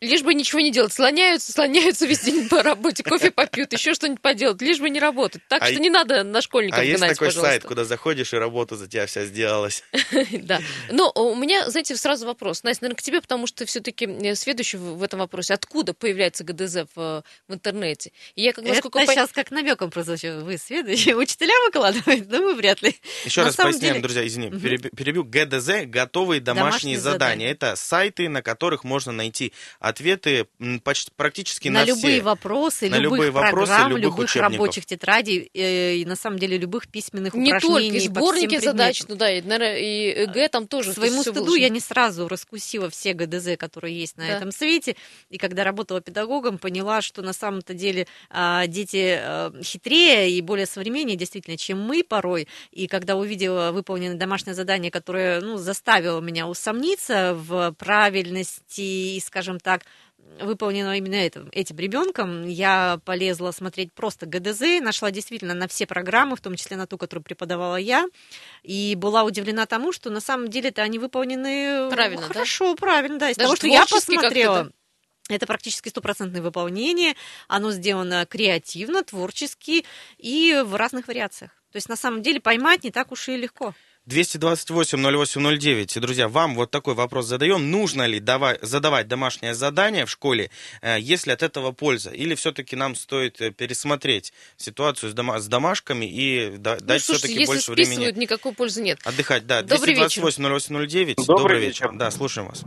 Лишь 0.00 0.22
бы 0.22 0.34
ничего 0.34 0.60
не 0.60 0.72
делать. 0.72 0.92
Слоняются, 0.92 1.52
слоняются 1.52 2.06
весь 2.06 2.20
день 2.20 2.48
по 2.48 2.62
работе, 2.62 3.02
кофе 3.02 3.30
попьют, 3.30 3.72
еще 3.72 3.94
что-нибудь 3.94 4.20
поделать, 4.20 4.60
лишь 4.60 4.80
бы 4.80 4.90
не 4.90 4.98
работать. 4.98 5.42
Так 5.48 5.62
а 5.62 5.66
что 5.66 5.78
не 5.78 5.90
надо 5.90 6.24
на 6.24 6.42
школьников 6.42 6.78
а 6.78 6.82
гнать, 6.82 6.90
есть 6.90 7.00
такой 7.00 7.28
пожалуйста. 7.28 7.52
сайт, 7.52 7.64
куда 7.64 7.84
заходишь, 7.84 8.32
и 8.34 8.36
работа 8.36 8.76
за 8.76 8.88
тебя 8.88 9.06
вся 9.06 9.24
сделалась. 9.24 9.84
Да. 10.32 10.60
Но 10.90 11.12
у 11.14 11.34
меня, 11.34 11.68
знаете, 11.70 11.96
сразу 11.96 12.26
вопрос. 12.26 12.62
Настя, 12.62 12.84
наверное, 12.84 12.98
к 12.98 13.02
тебе, 13.02 13.20
потому 13.20 13.46
что 13.46 13.64
все-таки 13.66 14.06
э, 14.06 14.34
следующий 14.34 14.76
в 14.76 15.02
этом 15.02 15.20
вопросе. 15.20 15.54
Откуда 15.54 15.92
появляется 15.92 16.44
ГДЗ 16.44 16.86
в, 16.94 17.22
в 17.48 17.54
интернете? 17.54 18.12
я, 18.34 18.52
как, 18.52 18.64
Это 18.64 18.88
сейчас 19.06 19.30
как 19.32 19.50
намеком 19.50 19.90
прозвучало. 19.90 20.40
Вы 20.40 20.56
следующие 20.56 21.16
учителя 21.16 21.54
выкладываете? 21.66 22.24
Да 22.24 22.38
мы 22.40 22.54
вряд 22.54 22.82
ли. 22.82 22.96
Еще 23.24 23.42
раз 23.42 23.56
поясняем, 23.56 24.02
друзья, 24.02 24.26
извини, 24.26 24.50
перебью. 24.50 25.24
ГДЗ– 25.24 25.84
готовые 25.86 26.40
домашние 26.40 26.98
задания. 26.98 27.50
Это 27.50 27.76
сайт 27.76 27.99
сайты, 28.00 28.28
на 28.28 28.42
которых 28.42 28.84
можно 28.84 29.12
найти 29.12 29.52
ответы 29.78 30.46
почти, 30.84 31.10
практически 31.16 31.68
на, 31.68 31.80
на 31.80 31.84
любые 31.84 32.16
все, 32.16 32.22
вопросы, 32.22 32.88
на 32.88 32.96
любых 32.96 33.18
любые 33.18 33.32
программ, 33.32 33.52
вопросы, 33.52 34.00
любых, 34.00 34.18
любых 34.18 34.36
рабочих 34.36 34.86
тетрадей 34.86 35.50
э, 35.52 35.96
и 35.96 36.04
на 36.06 36.16
самом 36.16 36.38
деле 36.38 36.56
любых 36.56 36.88
письменных 36.88 37.34
не 37.34 37.52
упражнений. 37.52 37.90
Не 37.90 38.00
только, 38.00 38.04
и 38.04 38.08
сборники 38.08 38.58
задач, 38.58 39.02
ну 39.06 39.16
да, 39.16 39.30
и, 39.30 39.42
наверное, 39.42 39.76
и 39.78 40.24
ЭГЭ 40.24 40.48
там 40.48 40.66
тоже. 40.66 40.92
К 40.92 40.94
своему 40.94 41.20
стыду 41.20 41.40
выложено. 41.40 41.62
я 41.62 41.68
не 41.68 41.80
сразу 41.80 42.26
раскусила 42.26 42.88
все 42.88 43.12
ГДЗ, 43.12 43.58
которые 43.58 43.98
есть 43.98 44.16
на 44.16 44.26
да. 44.26 44.36
этом 44.36 44.50
свете, 44.50 44.96
и 45.28 45.36
когда 45.36 45.62
работала 45.64 46.00
педагогом, 46.00 46.56
поняла, 46.56 47.02
что 47.02 47.20
на 47.20 47.34
самом-то 47.34 47.74
деле 47.74 48.06
а, 48.30 48.66
дети 48.66 49.18
а, 49.20 49.52
хитрее 49.62 50.30
и 50.30 50.40
более 50.40 50.66
современнее 50.66 51.16
действительно, 51.16 51.58
чем 51.58 51.80
мы 51.80 52.02
порой, 52.02 52.48
и 52.70 52.86
когда 52.86 53.16
увидела 53.16 53.72
выполненное 53.72 54.16
домашнее 54.16 54.54
задание, 54.54 54.90
которое 54.90 55.40
ну, 55.42 55.58
заставило 55.58 56.20
меня 56.20 56.46
усомниться 56.46 57.34
в 57.34 57.72
правильности 57.90 59.16
и, 59.16 59.20
скажем 59.20 59.58
так, 59.58 59.82
выполнено 60.40 60.96
именно 60.96 61.16
этим, 61.16 61.48
этим 61.50 61.76
ребенком. 61.76 62.46
Я 62.46 63.00
полезла 63.04 63.50
смотреть 63.50 63.92
просто 63.92 64.26
ГДЗ, 64.26 64.80
нашла 64.80 65.10
действительно 65.10 65.54
на 65.54 65.66
все 65.66 65.86
программы, 65.86 66.36
в 66.36 66.40
том 66.40 66.54
числе 66.54 66.76
на 66.76 66.86
ту, 66.86 66.96
которую 66.98 67.24
преподавала 67.24 67.74
я, 67.74 68.06
и 68.62 68.94
была 68.94 69.24
удивлена 69.24 69.66
тому, 69.66 69.92
что 69.92 70.08
на 70.08 70.20
самом 70.20 70.46
деле-то 70.46 70.82
они 70.82 71.00
выполнены 71.00 71.90
правильно, 71.90 72.22
хорошо, 72.22 72.74
да? 72.74 72.76
правильно, 72.76 73.18
да. 73.18 73.30
Из 73.30 73.36
Даже 73.36 73.48
того, 73.48 73.56
что 73.56 73.66
я 73.66 73.84
посмотрела. 73.84 74.70
Это 75.28 75.46
практически 75.46 75.88
стопроцентное 75.88 76.42
выполнение, 76.42 77.14
оно 77.48 77.72
сделано 77.72 78.24
креативно, 78.24 79.02
творчески 79.02 79.84
и 80.16 80.62
в 80.64 80.76
разных 80.76 81.08
вариациях. 81.08 81.50
То 81.72 81.76
есть 81.76 81.88
на 81.88 81.96
самом 81.96 82.22
деле 82.22 82.40
поймать 82.40 82.84
не 82.84 82.92
так 82.92 83.10
уж 83.10 83.28
и 83.28 83.36
легко. 83.36 83.74
228-08-09. 84.10 86.00
Друзья, 86.00 86.28
вам 86.28 86.54
вот 86.56 86.70
такой 86.70 86.94
вопрос 86.94 87.26
задаем. 87.26 87.70
Нужно 87.70 88.06
ли 88.06 88.18
давай, 88.20 88.58
задавать 88.60 89.08
домашнее 89.08 89.54
задание 89.54 90.04
в 90.04 90.10
школе, 90.10 90.50
э, 90.82 90.96
если 91.00 91.30
от 91.30 91.42
этого 91.42 91.72
польза? 91.72 92.10
Или 92.10 92.34
все-таки 92.34 92.76
нам 92.76 92.96
стоит 92.96 93.40
э, 93.40 93.52
пересмотреть 93.52 94.32
ситуацию 94.56 95.10
с, 95.10 95.14
дома, 95.14 95.38
с 95.38 95.46
домашками 95.46 96.06
и 96.06 96.56
да, 96.56 96.76
ну, 96.80 96.86
дать 96.86 97.02
все-таки 97.02 97.46
больше 97.46 97.70
времени? 97.72 98.10
никакой 98.18 98.52
пользы 98.52 98.82
нет. 98.82 98.98
Отдыхать, 99.04 99.46
да. 99.46 99.62
Добрый 99.62 99.94
228-08-09. 99.94 101.14
Добрый, 101.14 101.14
Добрый 101.16 101.60
вечер. 101.60 101.90
Да, 101.94 102.10
слушаем 102.10 102.48
вас. 102.48 102.64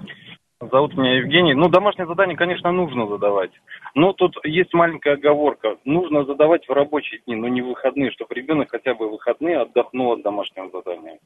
Зовут 0.71 0.95
меня 0.95 1.15
Евгений. 1.17 1.54
Ну, 1.54 1.69
домашнее 1.69 2.08
задание, 2.08 2.36
конечно, 2.38 2.71
нужно 2.71 3.08
задавать. 3.08 3.52
Но 3.95 4.13
тут 4.13 4.36
есть 4.43 4.73
маленькая 4.73 5.15
оговорка. 5.15 5.78
Нужно 5.86 6.26
задавать 6.26 6.67
в 6.67 6.71
рабочие 6.71 7.21
дни, 7.26 7.36
но 7.36 7.47
не 7.47 7.62
в 7.62 7.67
выходные, 7.67 8.12
чтобы 8.12 8.36
ребенок 8.36 8.69
хотя 8.71 8.93
бы 8.93 9.08
в 9.08 9.12
выходные 9.12 9.60
отдохнул 9.60 10.13
от 10.13 10.21
домашнего 10.21 10.69
задания. 10.69 11.19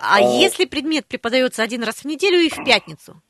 А 0.00 0.16
А- 0.16 0.20
если 0.20 0.64
предмет 0.64 1.06
преподается 1.06 1.62
один 1.62 1.82
раз 1.82 2.02
в 2.02 2.04
неделю 2.06 2.38
и 2.38 2.48
в 2.48 2.64
пятницу? 2.64 3.20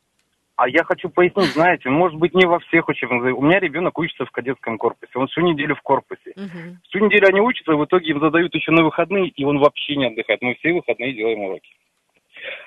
А 0.57 0.69
я 0.69 0.83
хочу 0.83 1.09
пояснить, 1.09 1.53
знаете, 1.53 1.89
может 1.89 2.19
быть, 2.19 2.35
не 2.35 2.45
во 2.45 2.59
всех 2.59 2.89
учебных 2.89 3.23
заведениях. 3.23 3.39
У 3.45 3.47
меня 3.47 3.61
ребенок 3.61 3.97
учится 3.97 4.25
в 4.27 4.31
кадетском 4.33 4.77
корпусе. 4.77 5.13
Он 5.15 5.29
всю 5.29 5.41
неделю 5.41 5.77
в 5.77 5.83
корпусе. 5.83 6.33
Мгм. 6.35 6.81
Всю 6.89 6.99
неделю 6.99 7.29
они 7.29 7.41
учатся, 7.41 7.77
в 7.77 7.85
итоге 7.85 8.11
им 8.11 8.19
задают 8.19 8.53
еще 8.55 8.73
на 8.73 8.83
выходные, 8.83 9.29
и 9.29 9.45
он 9.45 9.61
вообще 9.61 9.95
не 9.95 10.07
отдыхает. 10.09 10.43
Мы 10.43 10.57
все 10.57 10.73
выходные 10.73 11.13
делаем 11.13 11.43
уроки. 11.43 11.71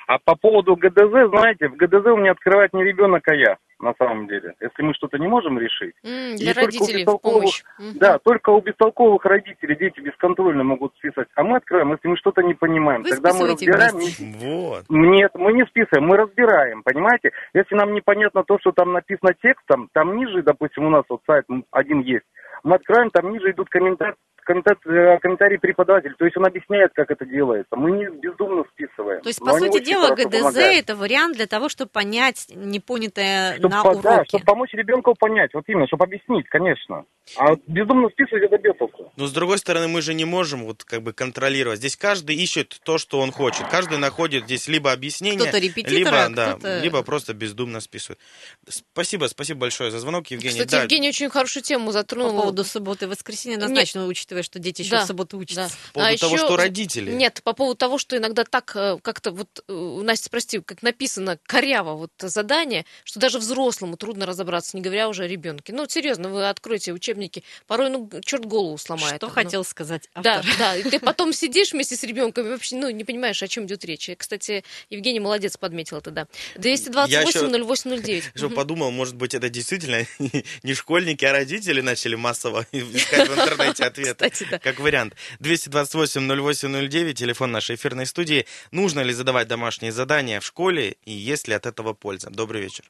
А 0.08 0.18
по 0.20 0.36
поводу 0.36 0.76
ГДЗ, 0.76 1.30
знаете, 1.30 1.68
в 1.70 1.76
ГДЗ 1.76 2.08
у 2.08 2.18
меня 2.18 2.32
открывает 2.32 2.74
не 2.74 2.84
ребенок, 2.84 3.28
а 3.28 3.36
я, 3.36 3.58
на 3.80 3.94
самом 3.98 4.28
деле. 4.28 4.54
Если 4.60 4.82
мы 4.84 4.94
что-то 4.94 5.18
не 5.18 5.28
можем 5.28 5.58
решить. 5.58 5.94
И 6.04 6.36
Для 6.38 6.54
только 6.54 6.60
у 6.60 6.66
родителей 6.66 7.04
в 7.04 7.08
бестолковых- 7.08 7.22
помощь. 7.22 7.64
Да, 7.96 8.20
только 8.20 8.50
у 8.50 8.62
бестолковых 8.62 9.24
родителей 9.26 9.76
дети 9.78 10.00
бесконтрольно 10.02 10.64
могут 10.64 10.94
списывать. 10.98 11.30
А 11.36 11.44
мы 11.44 11.58
открываем, 11.58 11.92
если 11.92 12.08
мы 12.08 12.18
что-то 12.18 12.42
не 12.42 12.54
понимаем. 12.54 13.04
Вы 13.04 13.10
тогда 13.10 13.34
мы 13.34 13.48
разбираем. 13.48 13.96
вместе. 13.96 14.26
Вот. 14.40 14.84
Нет, 14.90 15.32
мы 15.36 15.54
не 15.54 15.66
списываем, 15.66 16.08
мы 16.08 16.18
разбираем, 16.18 16.84
понимаете? 16.84 17.32
Если 17.54 17.76
нам 17.76 17.94
непонятно 17.94 18.44
то, 18.44 18.58
что 18.60 18.72
там 18.72 18.92
написано 18.94 19.34
текстом, 19.42 19.90
там 19.94 20.18
ниже, 20.18 20.44
допустим, 20.44 20.86
у 20.86 20.90
нас 20.90 21.04
вот 21.10 21.22
сайт 21.26 21.46
один 21.72 22.02
есть, 22.02 22.26
мы 22.64 22.76
откроем, 22.76 23.10
там 23.10 23.32
ниже 23.32 23.52
идут 23.52 23.70
комментарии, 23.70 24.16
комментарии, 24.52 25.20
комментарии 25.20 25.58
преподавателя, 25.58 26.14
то 26.18 26.26
есть 26.26 26.38
он 26.38 26.46
объясняет, 26.46 26.92
как 26.94 27.12
это 27.12 27.26
делается. 27.26 27.76
Мы 27.76 27.92
не 27.92 28.08
бездумно 28.08 28.64
списываем. 28.72 29.22
То 29.22 29.30
есть, 29.30 29.40
по 29.40 29.54
сути 29.54 29.84
дела, 29.84 30.16
ГДЗ 30.16 30.40
помогают. 30.40 30.84
это 30.84 30.96
вариант 30.96 31.36
для 31.36 31.48
того, 31.48 31.70
чтобы 31.70 31.90
понять 31.92 32.48
непонятое 32.54 33.56
Чтоб 33.58 33.72
на 33.72 33.82
уроке. 33.84 34.02
Да, 34.02 34.26
чтобы 34.26 34.44
помочь 34.46 34.74
ребенку 34.74 35.16
понять, 35.18 35.54
вот 35.54 35.64
именно, 35.68 35.88
чтобы 35.88 36.06
объяснить, 36.06 36.48
конечно. 36.50 37.06
А 37.38 37.56
бездумно 37.68 38.10
списывать 38.10 38.44
это 38.44 38.58
без 38.58 38.76
толку. 38.78 39.12
Но 39.16 39.28
с 39.28 39.32
другой 39.32 39.58
стороны, 39.58 39.88
мы 39.88 40.02
же 40.02 40.14
не 40.14 40.26
можем 40.26 40.66
вот 40.66 40.84
как 40.84 41.02
бы 41.04 41.14
контролировать. 41.14 41.80
Здесь 41.80 41.96
каждый 41.96 42.36
ищет 42.36 42.80
то, 42.84 42.98
что 42.98 43.20
он 43.20 43.32
хочет. 43.32 43.68
Каждый 43.70 43.98
находит 43.98 44.46
здесь 44.46 44.68
либо 44.68 44.92
объяснение, 44.92 45.40
Кто-то 45.40 45.58
либо, 45.60 46.30
да, 46.30 46.52
кто-то- 46.54 46.80
либо 46.80 47.04
просто 47.04 47.34
бездумно 47.34 47.80
списывает. 47.82 48.20
Спасибо, 48.68 49.26
спасибо 49.26 49.62
большое 49.62 49.92
за 49.92 50.00
звонок, 50.00 50.28
Евгений. 50.28 50.52
Кстати, 50.54 50.72
Да, 50.72 50.82
Евгений 50.84 51.10
очень 51.10 51.30
хорошую 51.30 51.64
тему 51.64 51.88
По 51.88 51.92
затронул. 51.92 52.40
поводу 52.42 52.64
субботы 52.64 53.06
и 53.06 53.08
воскресенья, 53.08 53.56
однозначно, 53.56 54.06
учитывая, 54.08 54.44
что 54.44 54.60
дети 54.60 54.82
еще 54.82 54.92
Да, 54.92 55.04
в 55.04 55.08
субботу 55.08 55.38
учатся. 55.38 55.62
Да. 55.64 55.70
по 55.88 55.94
поводу 55.94 56.14
А 56.14 56.18
того, 56.18 56.36
еще- 56.36 56.46
что 56.46 56.58
родители... 56.58 57.12
Нет, 57.12 57.42
по 57.44 57.54
поводу 57.54 57.76
того, 57.78 57.98
что 57.98 58.18
иногда 58.18 58.44
так 58.44 58.72
э, 58.76 58.98
как-то 59.02 59.32
вот, 59.32 59.64
э, 59.68 59.74
Настя, 60.04 60.30
прости, 60.30 60.60
как 60.60 60.82
написано 60.84 61.40
коряво 61.46 61.96
вот 61.96 62.12
задание, 62.20 62.86
что 63.04 63.20
даже 63.20 63.40
взрослому 63.40 63.98
трудно 63.98 64.26
разобраться, 64.26 64.78
не 64.78 64.84
говоря 64.84 65.10
уже 65.10 65.24
о 65.24 65.28
ребенке. 65.28 65.74
Ну, 65.74 65.88
серьезно, 65.88 66.30
вы 66.30 66.48
откроете 66.50 66.94
учебники, 67.22 67.44
порой, 67.68 67.90
ну, 67.90 68.10
черт 68.24 68.46
голову 68.46 68.78
сломает. 68.78 69.18
Что 69.18 69.28
Ну, 69.28 69.34
хотел 69.34 69.64
сказать 69.64 70.10
Да, 70.16 70.40
автор? 70.40 70.54
да, 70.58 70.76
и 70.76 70.84
ты 70.84 71.00
потом 71.00 71.34
сидишь 71.34 71.72
вместе 71.74 71.96
с 71.96 72.04
ребенком 72.04 72.48
и 72.48 72.50
вообще, 72.50 72.76
ну, 72.76 72.90
не 72.90 73.04
понимаешь, 73.04 73.42
о 73.44 73.48
чем 73.48 73.66
идет 73.66 73.86
речь. 73.86 74.10
И, 74.10 74.16
Кстати, 74.16 74.64
Евгений 74.90 75.20
молодец 75.20 75.58
подметил 75.58 75.98
это, 75.98 76.12
да. 76.12 76.28
228-08-09. 76.56 78.24
Что 78.36 78.50
подумал, 78.50 78.92
может 78.92 79.16
быть, 79.16 79.34
это 79.34 79.50
действительно 79.50 80.06
не 80.64 80.74
школьники, 80.74 81.26
а 81.26 81.32
родители 81.32 81.82
начали 81.82 82.16
массово 82.16 82.66
искать 82.72 83.30
в 83.30 83.34
интернете 83.34 83.86
ответы. 83.86 84.30
Кстати, 84.30 84.50
да. 84.50 84.60
Как 84.60 84.80
вариант. 84.80 85.16
228-08-09, 85.40 87.14
телефон 87.14 87.52
нашей 87.52 87.76
эфирной 87.76 88.06
студии. 88.06 88.46
Нужно 88.72 89.02
ли 89.02 89.14
задавать 89.14 89.48
домашние 89.48 89.92
задания 89.92 90.40
в 90.40 90.46
школе 90.46 90.96
и 91.06 91.12
есть 91.12 91.48
ли 91.48 91.54
от 91.54 91.66
этого 91.66 91.94
польза? 91.94 92.30
Добрый 92.30 92.62
вечер. 92.62 92.86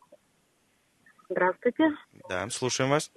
Здравствуйте. 1.30 1.84
Да, 2.30 2.50
слушаем 2.50 2.90
вас. 2.90 3.10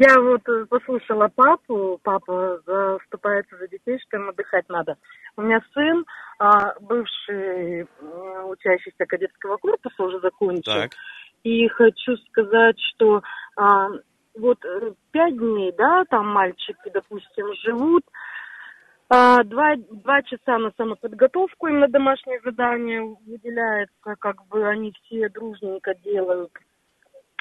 Я 0.00 0.18
вот 0.18 0.48
э, 0.48 0.64
послушала 0.64 1.28
папу, 1.28 2.00
папа 2.02 2.58
заступается 2.64 3.58
за 3.58 3.68
детей, 3.68 3.98
что 3.98 4.16
им 4.16 4.30
отдыхать 4.30 4.66
надо. 4.70 4.96
У 5.36 5.42
меня 5.42 5.60
сын, 5.74 6.06
а, 6.38 6.72
бывший 6.80 7.86
учащийся 8.46 9.04
кадетского 9.06 9.58
корпуса, 9.58 10.02
уже 10.02 10.18
закончил. 10.20 10.72
Так, 10.72 10.92
И 11.42 11.68
хочу 11.68 12.16
сказать, 12.30 12.76
что 12.94 13.20
а, 13.56 13.88
вот 14.38 14.64
э, 14.64 14.94
пять 15.10 15.36
дней, 15.36 15.70
да, 15.76 16.06
там 16.08 16.28
мальчики, 16.28 16.90
допустим, 16.94 17.52
живут, 17.62 18.04
а, 19.10 19.44
два, 19.44 19.74
два 19.76 20.22
часа 20.22 20.56
на 20.56 20.72
самоподготовку 20.78 21.66
им 21.66 21.80
на 21.80 21.88
домашнее 21.88 22.40
задание 22.42 23.02
выделяется, 23.02 24.16
как 24.18 24.46
бы 24.46 24.66
они 24.66 24.94
все 25.02 25.28
дружненько 25.28 25.94
делают 25.96 26.52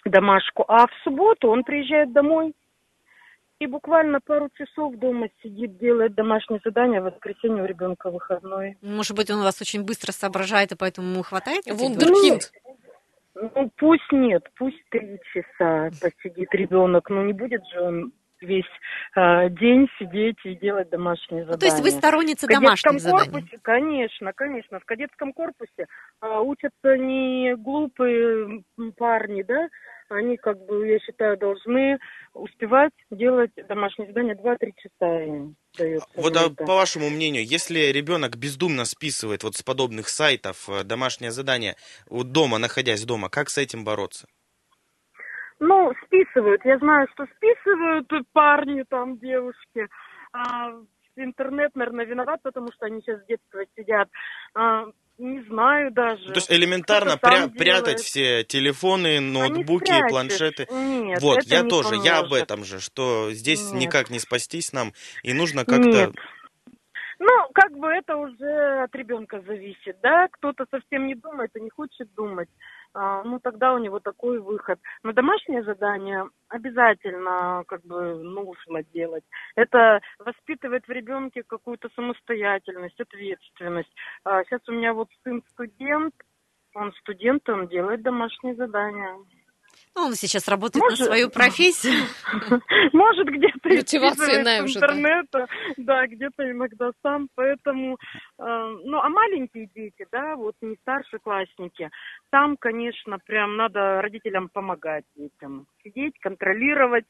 домашку. 0.06 0.66
А 0.68 0.88
в 0.88 0.92
субботу 1.04 1.50
он 1.50 1.64
приезжает 1.64 2.12
домой 2.12 2.54
и 3.60 3.68
буквально 3.68 4.20
пару 4.22 4.50
часов 4.58 4.96
дома 4.96 5.28
сидит, 5.44 5.78
делает 5.78 6.16
домашнее 6.16 6.62
задание, 6.64 7.00
а 7.00 7.04
в 7.04 7.06
воскресенье 7.06 7.64
у 7.64 7.66
ребенка 7.66 8.10
выходной. 8.10 8.78
Может 8.82 9.16
быть, 9.16 9.30
он 9.30 9.42
вас 9.42 9.62
очень 9.62 9.84
быстро 9.84 10.12
соображает, 10.12 10.72
и 10.72 10.76
поэтому 10.76 11.12
ему 11.12 11.24
хватает? 11.24 11.66
Вундеркинд. 11.66 12.52
Ну, 13.36 13.72
пусть 13.78 14.12
нет, 14.12 14.50
пусть 14.58 14.82
три 14.90 15.20
часа 15.34 15.90
посидит 16.02 16.54
ребенок, 16.54 17.10
но 17.10 17.24
не 17.24 17.34
будет 17.34 17.66
же 17.68 17.82
он 17.82 18.14
весь 18.42 18.66
а, 19.16 19.50
день 19.50 19.88
сидеть 19.98 20.38
и 20.44 20.56
делать 20.56 20.90
домашние 20.90 21.46
задания. 21.46 21.54
Ну, 21.54 21.60
то 21.60 21.66
есть 21.66 21.82
вы 21.82 21.92
сторонница 21.92 22.46
В 22.46 22.50
кадетском 22.50 22.98
домашних 22.98 23.02
заданий? 23.02 23.32
корпусе, 23.32 23.60
конечно, 23.62 24.34
конечно. 24.34 24.80
В 24.80 24.86
кадетском 24.86 25.34
корпусе 25.34 25.88
а, 26.22 26.42
учатся 26.42 26.98
не 26.98 27.56
глупые 27.56 28.64
парни, 28.98 29.44
да, 29.44 29.68
они, 30.10 30.38
как 30.38 30.66
бы, 30.66 30.88
я 30.88 31.00
считаю, 31.00 31.38
должны 31.38 32.00
успевать 32.34 32.94
делать 33.12 33.52
домашние 33.68 34.08
задания 34.08 34.36
2-3 34.36 34.72
часа 34.78 35.24
им 35.24 35.56
вот 36.16 36.36
а, 36.36 36.50
по 36.50 36.76
вашему 36.76 37.10
мнению, 37.10 37.46
если 37.46 37.80
ребенок 37.80 38.38
бездумно 38.38 38.86
списывает 38.86 39.44
вот 39.44 39.56
с 39.56 39.62
подобных 39.62 40.10
сайтов 40.10 40.68
э, 40.68 40.84
домашнее 40.84 41.32
задание 41.32 41.76
вот 42.10 42.32
дома, 42.32 42.58
находясь 42.58 43.04
дома, 43.04 43.30
как 43.30 43.50
с 43.50 43.58
этим 43.58 43.84
бороться? 43.84 44.28
Ну, 45.60 45.94
списывают. 46.06 46.64
Я 46.64 46.78
знаю, 46.78 47.08
что 47.14 47.26
списывают 47.36 48.08
парни, 48.34 48.84
там, 48.88 49.18
девушки. 49.20 49.88
А, 50.32 50.72
интернет, 51.16 51.76
наверное, 51.76 52.06
виноват, 52.06 52.42
потому 52.44 52.72
что 52.72 52.86
они 52.86 53.02
сейчас 53.02 53.22
с 53.22 53.26
детства 53.26 53.60
сидят. 53.76 54.08
А, 54.54 54.86
не 55.18 55.42
знаю 55.44 55.92
даже. 55.92 56.28
То 56.28 56.36
есть 56.36 56.52
элементарно 56.52 57.20
пря- 57.22 57.50
прятать 57.50 58.00
все 58.00 58.46
телефоны, 58.46 59.18
А 59.18 59.20
не 59.20 59.32
ноутбуки, 59.32 59.86
спрячешь. 59.86 60.10
планшеты. 60.10 60.68
Нет, 60.72 61.22
вот, 61.22 61.44
я 61.44 61.62
не 61.62 61.70
тоже, 61.70 61.96
я 61.96 62.20
об 62.20 62.26
поможет. 62.28 62.44
этом 62.44 62.64
же, 62.64 62.80
что 62.80 63.32
здесь 63.32 63.74
Нет. 63.74 63.82
никак 63.82 64.10
не 64.10 64.20
спастись 64.20 64.72
нам, 64.72 64.94
и 65.24 65.34
нужно 65.34 65.66
как-то... 65.66 66.14
Ну, 67.22 67.34
как 67.54 67.78
бы 67.78 67.90
это 67.90 68.16
уже 68.16 68.84
от 68.84 68.96
ребенка 68.96 69.42
зависит, 69.46 69.98
да? 70.02 70.30
Кто-то 70.32 70.66
совсем 70.72 71.06
не 71.08 71.16
думает 71.16 71.54
и 71.54 71.60
не 71.60 71.70
хочет 71.70 72.14
думать. 72.14 72.48
А, 72.94 73.24
ну, 73.24 73.40
тогда 73.40 73.74
у 73.74 73.78
него 73.78 74.00
такой 74.00 74.40
выход. 74.40 74.80
Но 75.04 75.14
домашнее 75.14 75.64
задание 75.64 76.28
обязательно 76.48 77.64
как 77.68 77.86
бы 77.86 78.16
нужно 78.16 78.84
делать. 78.84 79.24
Это 79.56 80.02
воспитывает 80.18 80.88
в 80.88 80.92
ребенке 80.92 81.44
какую-то 81.44 81.90
самостоятельность, 81.96 83.00
ответственность. 83.00 83.94
А, 84.24 84.44
сейчас 84.44 84.62
у 84.68 84.72
меня 84.72 84.94
вот 84.94 85.10
сын 85.24 85.44
студент, 85.52 86.16
он 86.74 86.92
студент, 86.94 87.48
он 87.50 87.68
делает 87.68 88.02
домашние 88.02 88.56
задания. 88.56 89.16
Ну, 89.96 90.06
он 90.06 90.14
сейчас 90.14 90.48
работает 90.48 90.82
Может- 90.84 91.00
на 91.00 91.06
свою 91.06 91.30
профессию. 91.32 92.06
Может, 92.94 93.28
где-то 93.28 93.70
Мотивация 93.70 94.42
иная 94.42 94.64
уже, 94.64 94.76
интернета, 94.76 95.48
да, 95.78 96.08
где-то 96.08 96.50
иногда 96.50 96.92
сам, 97.02 97.28
поэтому, 97.36 97.96
э, 97.96 98.78
ну, 98.86 98.98
а 99.00 99.10
маленькие 99.10 99.68
дети, 99.76 100.06
да, 100.12 100.36
вот 100.36 100.56
не 100.62 100.76
старшеклассники, 100.78 101.90
там, 102.30 102.56
конечно, 102.58 103.18
прям 103.26 103.58
надо 103.58 104.02
родителям 104.02 104.50
помогать 104.50 105.04
детям, 105.16 105.68
сидеть, 105.84 106.14
контролировать, 106.20 107.06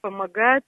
помогать, 0.00 0.64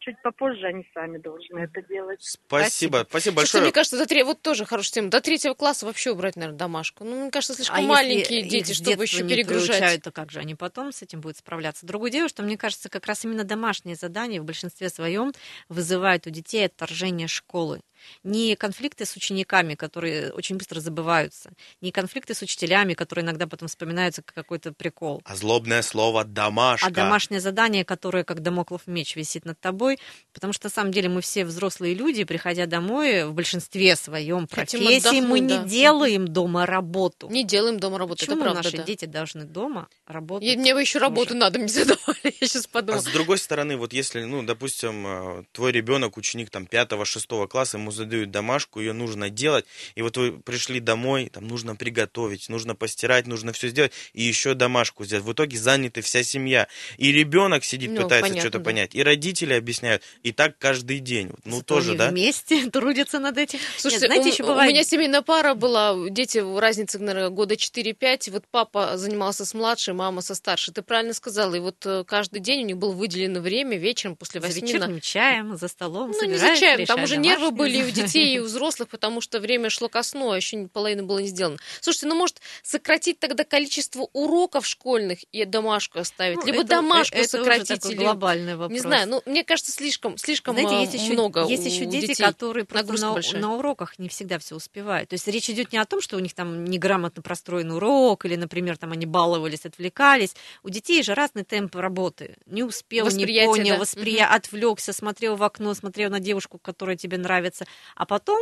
чуть 0.00 0.20
попозже 0.22 0.66
они 0.66 0.86
сами 0.94 1.18
должны 1.18 1.58
это 1.60 1.82
делать. 1.82 2.18
Спасибо, 2.22 3.06
спасибо 3.08 3.10
Слушайте, 3.10 3.30
большое. 3.34 3.62
мне 3.64 3.72
кажется, 3.72 3.98
до 3.98 4.06
тре- 4.06 4.24
вот 4.24 4.40
тоже 4.42 4.64
хорошая 4.64 4.92
тема. 4.94 5.10
До 5.10 5.20
третьего 5.20 5.54
класса 5.54 5.86
вообще 5.86 6.10
убрать, 6.12 6.36
наверное, 6.36 6.58
домашку. 6.58 7.04
Ну, 7.04 7.22
мне 7.22 7.30
кажется, 7.30 7.54
слишком 7.54 7.78
А 7.78 7.82
маленькие 7.82 8.42
дети, 8.42 8.72
чтобы 8.72 9.02
еще 9.04 9.22
не 9.22 9.28
перегружать. 9.34 9.68
приучают, 9.78 10.02
то 10.02 10.10
как 10.12 10.30
же 10.30 10.40
они 10.40 10.54
потом 10.54 10.92
с 10.92 11.02
этим 11.02 11.20
будут 11.20 11.38
справляться? 11.38 11.86
Другое 11.86 12.10
дело, 12.10 12.28
что 12.28 12.42
мне 12.42 12.56
кажется, 12.56 12.88
как 12.88 13.06
раз 13.06 13.24
именно 13.24 13.44
домашние 13.44 13.96
задания 13.96 14.40
в 14.40 14.44
большинстве 14.44 14.88
своем 14.88 15.32
вызывают 15.68 16.26
у 16.26 16.30
детей 16.30 16.66
отторжение 16.66 17.28
школы. 17.28 17.80
Не 18.24 18.56
конфликты 18.56 19.04
с 19.04 19.16
учениками, 19.16 19.74
которые 19.74 20.32
очень 20.32 20.56
быстро 20.56 20.80
забываются. 20.80 21.50
Не 21.80 21.92
конфликты 21.92 22.34
с 22.34 22.42
учителями, 22.42 22.94
которые 22.94 23.24
иногда 23.24 23.46
потом 23.46 23.68
вспоминаются 23.68 24.22
как 24.22 24.34
какой-то 24.34 24.72
прикол. 24.72 25.22
А 25.24 25.36
злобное 25.36 25.82
слово 25.82 26.24
«домашка». 26.24 26.86
А 26.86 26.90
домашнее 26.90 27.40
задание, 27.40 27.84
которое 27.84 28.24
как 28.24 28.40
домоклов 28.40 28.86
меч 28.86 29.16
висит 29.16 29.44
над 29.44 29.60
тобой. 29.60 29.98
Потому 30.32 30.52
что 30.52 30.66
на 30.66 30.70
самом 30.70 30.92
деле 30.92 31.08
мы 31.08 31.20
все 31.20 31.44
взрослые 31.44 31.94
люди, 31.94 32.24
приходя 32.24 32.66
домой, 32.66 33.24
в 33.24 33.34
большинстве 33.34 33.96
своем 33.96 34.48
Хотим 34.50 34.80
профессии 34.80 35.20
мы 35.20 35.40
не 35.40 35.58
да. 35.58 35.64
делаем 35.64 36.28
дома 36.28 36.66
работу. 36.66 37.28
Не 37.28 37.44
делаем 37.44 37.78
дома 37.78 37.98
работу, 37.98 38.20
Почему 38.20 38.36
это 38.36 38.44
правда, 38.44 38.62
наши 38.62 38.76
да. 38.76 38.82
дети 38.84 39.04
должны 39.04 39.44
дома 39.44 39.88
работать? 40.06 40.48
И 40.48 40.56
мне 40.56 40.74
бы 40.74 40.80
еще 40.80 40.98
работу 40.98 41.30
Слушай, 41.30 41.40
надо, 41.40 41.58
мне 41.58 41.68
задавали, 41.68 42.34
я 42.40 42.46
сейчас 42.48 42.66
А 42.66 42.68
подумала. 42.68 43.02
с 43.02 43.06
другой 43.06 43.38
стороны, 43.38 43.76
вот 43.76 43.92
если, 43.92 44.22
ну, 44.22 44.42
допустим, 44.42 45.06
э, 45.06 45.44
твой 45.52 45.72
ребенок, 45.72 46.16
ученик 46.16 46.50
там 46.50 46.66
пятого, 46.66 47.04
шестого 47.04 47.46
класса, 47.46 47.78
ему 47.78 47.87
задают 47.90 48.30
домашку, 48.30 48.80
ее 48.80 48.92
нужно 48.92 49.30
делать, 49.30 49.64
и 49.94 50.02
вот 50.02 50.16
вы 50.16 50.32
пришли 50.32 50.80
домой, 50.80 51.30
там 51.32 51.46
нужно 51.46 51.76
приготовить, 51.76 52.48
нужно 52.48 52.74
постирать, 52.74 53.26
нужно 53.26 53.52
все 53.52 53.68
сделать, 53.68 53.92
и 54.12 54.22
еще 54.22 54.54
домашку 54.54 55.04
сделать. 55.04 55.24
В 55.24 55.32
итоге 55.32 55.58
заняты 55.58 56.00
вся 56.00 56.22
семья. 56.22 56.68
И 56.96 57.12
ребенок 57.12 57.64
сидит, 57.64 57.90
Ну, 57.90 58.02
пытается 58.02 58.30
понятно, 58.30 58.40
что-то 58.40 58.58
да. 58.58 58.64
понять, 58.64 58.94
и 58.94 59.02
родители 59.02 59.54
объясняют, 59.54 60.02
и 60.22 60.32
так 60.32 60.58
каждый 60.58 61.00
день. 61.00 61.30
Ну, 61.44 61.56
зато 61.56 61.74
тоже, 61.74 61.94
да? 61.94 62.08
вместе 62.10 62.70
трудятся 62.70 63.18
над 63.18 63.38
этим. 63.38 63.58
Слушайте, 63.76 64.06
Нет, 64.06 64.12
знаете, 64.12 64.30
у, 64.30 64.32
еще 64.32 64.42
у 64.44 64.46
бывает... 64.46 64.72
меня 64.72 64.84
семейная 64.84 65.22
пара 65.22 65.54
была, 65.54 65.96
дети, 66.08 66.38
разница, 66.38 66.98
наверное, 66.98 67.30
года 67.30 67.54
4-5, 67.54 68.28
и 68.28 68.30
вот 68.30 68.44
папа 68.50 68.96
занимался 68.96 69.44
с 69.44 69.54
младшей, 69.54 69.94
мама 69.94 70.20
со 70.22 70.34
старшей. 70.34 70.72
Ты 70.74 70.82
правильно 70.82 71.14
сказала, 71.14 71.54
и 71.54 71.60
вот 71.60 71.84
э, 71.86 72.04
каждый 72.04 72.40
день 72.40 72.64
у 72.64 72.66
них 72.66 72.76
было 72.76 72.92
выделено 72.92 73.40
время 73.40 73.76
вечером 73.76 74.16
после 74.16 74.40
За 74.40 74.46
восьми 74.46 74.62
на... 74.62 74.66
вечерним 74.66 75.00
чаем, 75.00 75.56
за 75.56 75.68
столом, 75.68 76.12
Ну, 76.12 76.24
не 76.26 76.36
за 76.36 76.56
чаем, 76.56 76.86
там 76.86 77.02
уже 77.02 77.16
нервы 77.16 77.50
были 77.50 77.77
и 77.80 77.84
у 77.84 77.90
детей, 77.90 78.34
и 78.36 78.38
у 78.38 78.44
взрослых, 78.44 78.88
потому 78.88 79.20
что 79.20 79.40
время 79.40 79.70
шло 79.70 79.88
ко 79.88 80.02
сну, 80.02 80.30
а 80.32 80.36
еще 80.36 80.56
не- 80.56 80.66
половина 80.68 81.02
было 81.02 81.18
не 81.18 81.28
сделано. 81.28 81.58
Слушайте, 81.80 82.06
ну, 82.06 82.14
может, 82.14 82.40
сократить 82.62 83.18
тогда 83.18 83.44
количество 83.44 84.08
уроков 84.12 84.66
школьных 84.66 85.20
и 85.32 85.44
домашку 85.44 85.98
оставить, 86.00 86.36
Ну, 86.38 86.46
либо 86.46 86.60
это- 86.60 86.68
домашку 86.68 87.16
это 87.16 87.28
сократить, 87.28 87.80
такой 87.80 87.92
или... 87.94 88.02
глобальный 88.02 88.56
вопрос. 88.56 88.72
Не 88.72 88.80
знаю, 88.80 89.08
ну, 89.08 89.22
мне 89.26 89.44
кажется, 89.44 89.72
слишком, 89.72 90.18
слишком 90.18 90.54
Знаете, 90.54 90.76
а, 90.76 90.80
есть 90.80 90.94
еще, 90.94 91.12
много 91.12 91.46
есть 91.46 91.64
еще 91.66 91.84
дети, 91.86 92.08
детей. 92.08 92.22
которые 92.24 92.64
просто 92.64 92.92
на, 92.94 93.12
большая. 93.12 93.40
на 93.40 93.54
уроках 93.56 93.98
не 93.98 94.08
всегда 94.08 94.38
все 94.38 94.56
успевают. 94.56 95.10
То 95.10 95.14
есть 95.14 95.26
речь 95.28 95.48
идет 95.50 95.72
не 95.72 95.78
о 95.78 95.84
том, 95.84 96.00
что 96.00 96.16
у 96.16 96.20
них 96.20 96.34
там 96.34 96.64
неграмотно 96.64 97.22
простроен 97.22 97.70
урок, 97.72 98.24
или, 98.24 98.36
например, 98.36 98.76
там 98.76 98.92
они 98.92 99.06
баловались, 99.06 99.64
отвлекались. 99.66 100.34
У 100.62 100.70
детей 100.70 101.02
же 101.02 101.14
разный 101.14 101.44
темп 101.44 101.76
работы. 101.76 102.36
Не 102.46 102.62
успел, 102.62 103.04
не 103.06 103.10
Восприятие, 103.10 103.46
понял, 103.48 103.74
да. 103.74 103.80
восприя... 103.80 104.26
отвлекся, 104.26 104.92
смотрел 104.92 105.36
в 105.36 105.42
окно, 105.42 105.74
смотрел 105.74 106.10
на 106.10 106.20
девушку, 106.20 106.58
которая 106.58 106.96
тебе 106.96 107.18
нравится. 107.18 107.66
А 107.94 108.06
потом 108.06 108.40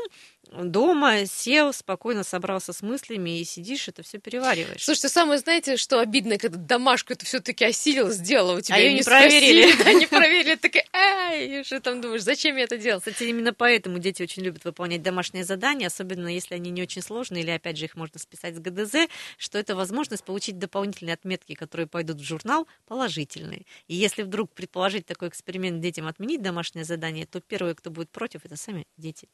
дома 0.53 1.27
сел, 1.27 1.73
спокойно 1.73 2.25
собрался 2.25 2.73
с 2.73 2.83
мыслями 2.83 3.41
и 3.41 3.45
сидишь, 3.45 3.89
это 3.89 4.03
все 4.03 4.19
перевариваешь. 4.19 4.85
Слушайте, 4.85 5.09
самое, 5.09 5.39
знаете, 5.39 5.77
что 5.77 5.99
обидно, 5.99 6.39
когда 6.39 6.59
домашку 6.59 7.13
это 7.13 7.25
все-таки 7.25 7.65
осилил, 7.65 8.11
сделал 8.11 8.57
у 8.57 8.61
тебя. 8.61 8.77
её 8.77 8.91
и 8.91 8.95
не 8.95 9.03
спросили, 9.03 9.63
проверили. 9.63 9.83
Да, 9.85 9.93
не 9.93 10.07
проверили. 10.07 10.55
Такая, 10.57 10.87
ай, 10.93 11.65
что 11.65 11.81
там 11.81 12.01
думаешь, 12.01 12.23
зачем 12.23 12.57
я 12.57 12.65
это 12.65 12.77
делал? 12.79 13.01
Кстати, 13.01 13.25
именно 13.25 13.53
поэтому 13.53 13.99
дети 13.99 14.23
очень 14.23 14.43
любят 14.43 14.65
выполнять 14.65 15.03
домашние 15.03 15.45
задания, 15.45 15.87
особенно 15.87 16.29
если 16.29 16.55
они 16.55 16.71
не 16.71 16.83
очень 16.83 17.03
сложные, 17.03 17.43
или, 17.43 17.51
опять 17.51 17.77
же, 17.77 17.85
их 17.85 17.97
можно 17.97 18.19
списать 18.19 18.57
с 18.57 18.59
ГДЗ, 18.59 19.09
что 19.39 19.59
это 19.59 19.75
возможность 19.75 20.25
получить 20.25 20.59
дополнительные 20.59 21.15
отметки, 21.15 21.55
которые 21.55 21.87
пойдут 21.87 22.21
в 22.21 22.25
журнал, 22.25 22.67
положительные. 22.87 23.67
И 23.89 23.95
если 23.95 24.23
вдруг 24.23 24.53
предположить 24.53 25.07
такой 25.07 25.29
эксперимент 25.29 25.81
детям 25.81 26.07
отменить 26.07 26.43
домашнее 26.43 26.85
задание, 26.85 27.27
то 27.27 27.41
первые, 27.41 27.75
кто 27.75 27.91
будет 27.91 28.11
против, 28.11 28.45
это 28.45 28.57
сами 28.57 28.87
дети. 28.97 29.29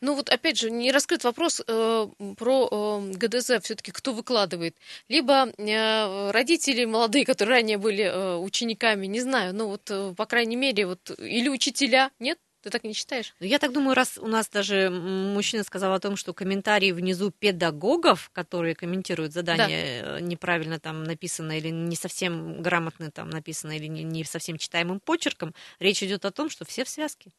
Ну 0.00 0.14
вот 0.14 0.28
опять 0.28 0.55
же, 0.58 0.70
не 0.70 0.92
раскрыт 0.92 1.24
вопрос 1.24 1.62
э, 1.66 2.06
про 2.36 2.68
э, 2.70 3.12
ГДЗ, 3.12 3.62
все-таки 3.62 3.92
кто 3.92 4.12
выкладывает. 4.12 4.76
Либо 5.08 5.48
э, 5.56 6.30
родители 6.30 6.84
молодые, 6.84 7.24
которые 7.24 7.56
ранее 7.56 7.78
были 7.78 8.04
э, 8.04 8.36
учениками, 8.36 9.06
не 9.06 9.20
знаю, 9.20 9.54
ну 9.54 9.68
вот, 9.68 9.90
э, 9.90 10.14
по 10.16 10.26
крайней 10.26 10.56
мере, 10.56 10.86
вот, 10.86 11.10
или 11.18 11.48
учителя, 11.48 12.10
нет? 12.18 12.38
Ты 12.66 12.70
так 12.70 12.82
не 12.82 12.94
считаешь? 12.94 13.32
Но 13.38 13.46
я 13.46 13.60
так 13.60 13.72
думаю, 13.72 13.94
раз 13.94 14.18
у 14.18 14.26
нас 14.26 14.48
даже 14.48 14.90
мужчина 14.90 15.62
сказал 15.62 15.92
о 15.92 16.00
том, 16.00 16.16
что 16.16 16.34
комментарии 16.34 16.90
внизу 16.90 17.30
педагогов, 17.30 18.28
которые 18.32 18.74
комментируют 18.74 19.32
задание, 19.32 20.02
э, 20.02 20.20
неправильно 20.20 20.80
там 20.80 21.04
написано 21.04 21.56
или 21.56 21.68
не 21.68 21.94
совсем 21.94 22.60
грамотно 22.62 23.12
там 23.12 23.30
написано 23.30 23.76
или 23.76 23.86
не, 23.86 24.02
не 24.02 24.24
совсем 24.24 24.58
читаемым 24.58 24.98
почерком, 24.98 25.54
речь 25.78 26.02
идет 26.02 26.24
о 26.24 26.32
том, 26.32 26.50
что 26.50 26.64
все 26.64 26.84
в 26.84 26.88
связке. 26.88 27.30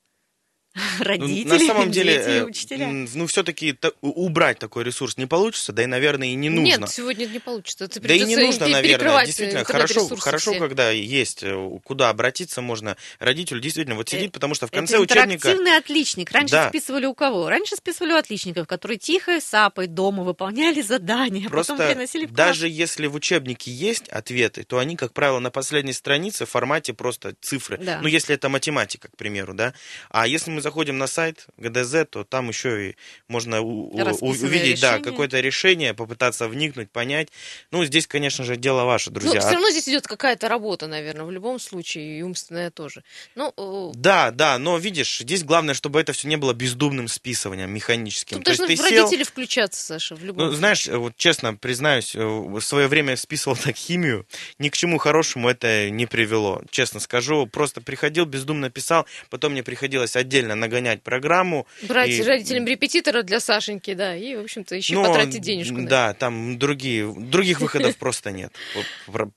Ну, 0.99 1.03
Родители, 1.05 1.47
на 1.47 1.59
самом 1.59 1.91
деле, 1.91 2.13
дети 2.17 2.27
э, 2.29 2.43
учителя. 2.43 2.87
ну, 2.87 3.27
все-таки 3.27 3.75
убрать 4.01 4.59
такой 4.59 4.83
ресурс 4.83 5.17
не 5.17 5.25
получится, 5.25 5.73
да 5.73 5.83
и, 5.83 5.85
наверное, 5.85 6.27
и 6.29 6.35
не 6.35 6.49
нужно. 6.49 6.81
Нет, 6.81 6.89
сегодня 6.89 7.25
не 7.25 7.39
получится. 7.39 7.85
Это 7.85 7.99
Да 7.99 8.13
и 8.13 8.23
не 8.23 8.35
нужно, 8.35 8.67
наверное. 8.67 8.83
перекрывать 8.83 9.25
Действительно, 9.25 9.63
хорошо, 9.63 10.07
хорошо, 10.17 10.51
все. 10.51 10.59
когда 10.59 10.91
есть 10.91 11.43
э, 11.43 11.79
куда 11.83 12.09
обратиться, 12.09 12.61
можно 12.61 12.97
родителю 13.19 13.59
действительно 13.59 13.95
вот 13.95 14.09
сидит, 14.09 14.31
потому 14.31 14.53
что 14.55 14.67
в 14.67 14.71
конце 14.71 14.95
это 14.95 15.03
учебника... 15.03 15.33
интерактивный 15.35 15.77
отличник. 15.77 16.31
Раньше 16.31 16.51
Да. 16.53 16.69
списывали 16.69 17.05
у 17.05 17.13
кого? 17.13 17.49
Раньше 17.49 17.75
списывали 17.75 18.13
у 18.13 18.17
отличников, 18.17 18.67
которые 18.67 18.97
тихо, 18.97 19.39
сапой 19.41 19.87
дома 19.87 20.23
выполняли 20.23 20.81
задания, 20.81 21.41
а 21.47 21.49
потом 21.49 21.77
Просто 21.77 21.87
приносили 21.87 22.25
в 22.25 22.33
класс. 22.33 22.37
даже 22.37 22.67
если 22.69 23.07
в 23.07 23.15
учебнике 23.15 23.71
есть 23.71 24.07
ответы, 24.09 24.63
то 24.63 24.77
они, 24.77 24.95
как 24.95 25.13
правило, 25.13 25.39
на 25.39 25.51
последней 25.51 25.93
странице 25.93 26.45
в 26.45 26.49
формате 26.49 26.93
просто 26.93 27.35
цифры. 27.41 27.77
Да. 27.77 27.99
Ну, 28.01 28.07
если 28.07 28.35
это 28.35 28.49
математика, 28.49 29.07
к 29.09 29.17
примеру, 29.17 29.53
да. 29.53 29.73
А 30.09 30.27
если 30.27 30.51
мы 30.51 30.61
заходим 30.67 30.97
на 30.97 31.07
сайт 31.07 31.45
ГДЗ, 31.57 32.05
то 32.09 32.23
там 32.25 32.49
еще 32.49 32.89
и 32.89 32.95
можно 33.29 33.61
увидеть, 33.61 34.81
да, 34.81 34.99
какое-то 34.99 35.39
решение, 35.39 35.93
попытаться 35.93 36.47
вникнуть, 36.49 36.91
понять. 36.91 37.29
Ну, 37.71 37.85
здесь, 37.85 38.05
конечно 38.05 38.43
же, 38.43 38.57
дело 38.57 38.83
ваше, 38.83 39.09
друзья. 39.11 39.35
Ну, 39.35 39.39
все 39.39 39.49
А- 39.49 39.53
равно 39.53 39.69
здесь 39.69 39.87
идет 39.87 40.07
какая-то 40.07 40.49
работа, 40.49 40.87
наверное, 40.87 41.23
в 41.25 41.31
любом 41.31 41.59
случае, 41.59 42.19
и 42.19 42.21
умственная 42.21 42.69
тоже. 42.69 43.03
Ну, 43.35 43.53
э, 43.57 43.91
Да, 43.95 44.31
да, 44.31 44.57
но 44.57 44.77
видишь, 44.77 45.19
здесь 45.19 45.43
главное, 45.45 45.73
чтобы 45.73 46.01
это 46.01 46.11
все 46.11 46.27
не 46.27 46.35
было 46.35 46.53
бездумным 46.53 47.07
списыванием, 47.07 47.71
механическим. 47.71 48.37
тут 48.37 48.45
То 48.45 48.51
есть 48.51 48.59
должны 48.59 48.75
ты 48.75 48.81
в 48.83 48.89
сел, 48.89 49.03
родители 49.05 49.23
включаться, 49.23 49.81
Саша, 49.81 50.15
в 50.15 50.23
любом 50.25 50.47
Ну, 50.47 50.51
знаешь, 50.51 50.87
вот 50.87 51.15
честно 51.15 51.55
признаюсь, 51.55 52.13
э, 52.13 52.19
в 52.25 52.59
свое 52.59 52.87
время 52.87 53.15
списывал 53.15 53.55
так 53.63 53.75
химию, 53.77 54.25
ни 54.59 54.67
к 54.67 54.75
чему 54.75 54.97
хорошему 54.97 55.47
это 55.47 55.89
не 55.89 56.05
привело. 56.05 56.61
Честно 56.71 56.99
скажу, 56.99 57.47
просто 57.47 57.79
приходил, 57.79 58.25
бездумно 58.25 58.69
писал, 58.69 59.05
потом 59.29 59.53
мне 59.53 59.63
приходилось 59.63 60.15
отдельно 60.17 60.55
нагонять 60.59 61.01
программу. 61.03 61.67
Брать 61.83 62.09
и- 62.09 62.23
родителям 62.23 62.65
репетитора 62.65 63.23
для 63.23 63.39
Сашеньки, 63.39 63.93
да, 63.93 64.15
и, 64.15 64.35
в 64.35 64.41
общем-то, 64.41 64.75
еще 64.75 64.93
Но, 64.95 65.03
потратить 65.05 65.41
денежку. 65.41 65.81
Да, 65.81 66.13
там 66.13 66.57
другие, 66.59 67.11
других 67.17 67.59
выходов 67.61 67.95
просто 67.97 68.31
нет, 68.31 68.51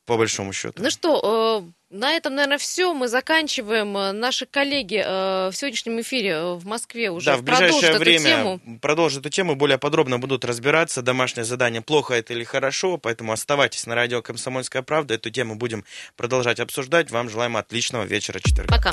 по, 0.06 0.16
большому 0.16 0.52
счету. 0.52 0.83
Ну 0.83 0.90
что, 0.90 1.64
э, 1.66 1.70
на 1.94 2.12
этом, 2.12 2.35
наверное, 2.37 2.59
все. 2.59 2.94
Мы 2.94 3.09
заканчиваем. 3.09 3.92
Наши 4.20 4.46
коллеги 4.46 5.02
э, 5.04 5.50
в 5.50 5.56
сегодняшнем 5.56 6.00
эфире 6.02 6.30
э, 6.30 6.54
в 6.54 6.64
Москве 6.66 7.11
уже 7.11 7.26
Да, 7.26 7.37
в 7.37 7.42
ближайшее 7.42 7.98
время 7.98 8.24
тему. 8.24 8.61
продолжат 8.80 9.20
эту 9.20 9.30
тему, 9.30 9.56
более 9.56 9.78
подробно 9.78 10.18
будут 10.18 10.44
разбираться, 10.44 11.02
домашнее 11.02 11.44
задание, 11.44 11.80
плохо 11.83 12.14
это 12.14 12.33
или 12.33 12.44
хорошо, 12.44 12.96
поэтому 12.96 13.33
оставайтесь 13.33 13.87
на 13.87 13.94
радио 13.94 14.22
«Комсомольская 14.22 14.83
правда», 14.83 15.14
эту 15.14 15.30
тему 15.30 15.56
будем 15.56 15.85
продолжать 16.16 16.61
обсуждать. 16.61 17.11
Вам 17.11 17.28
желаем 17.28 17.56
отличного 17.56 18.04
вечера 18.04 18.38
четверга. 18.38 18.72
Пока. 18.76 18.92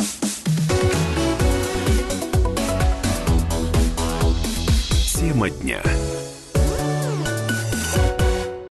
Тема 5.28 5.50
дня. 5.50 5.84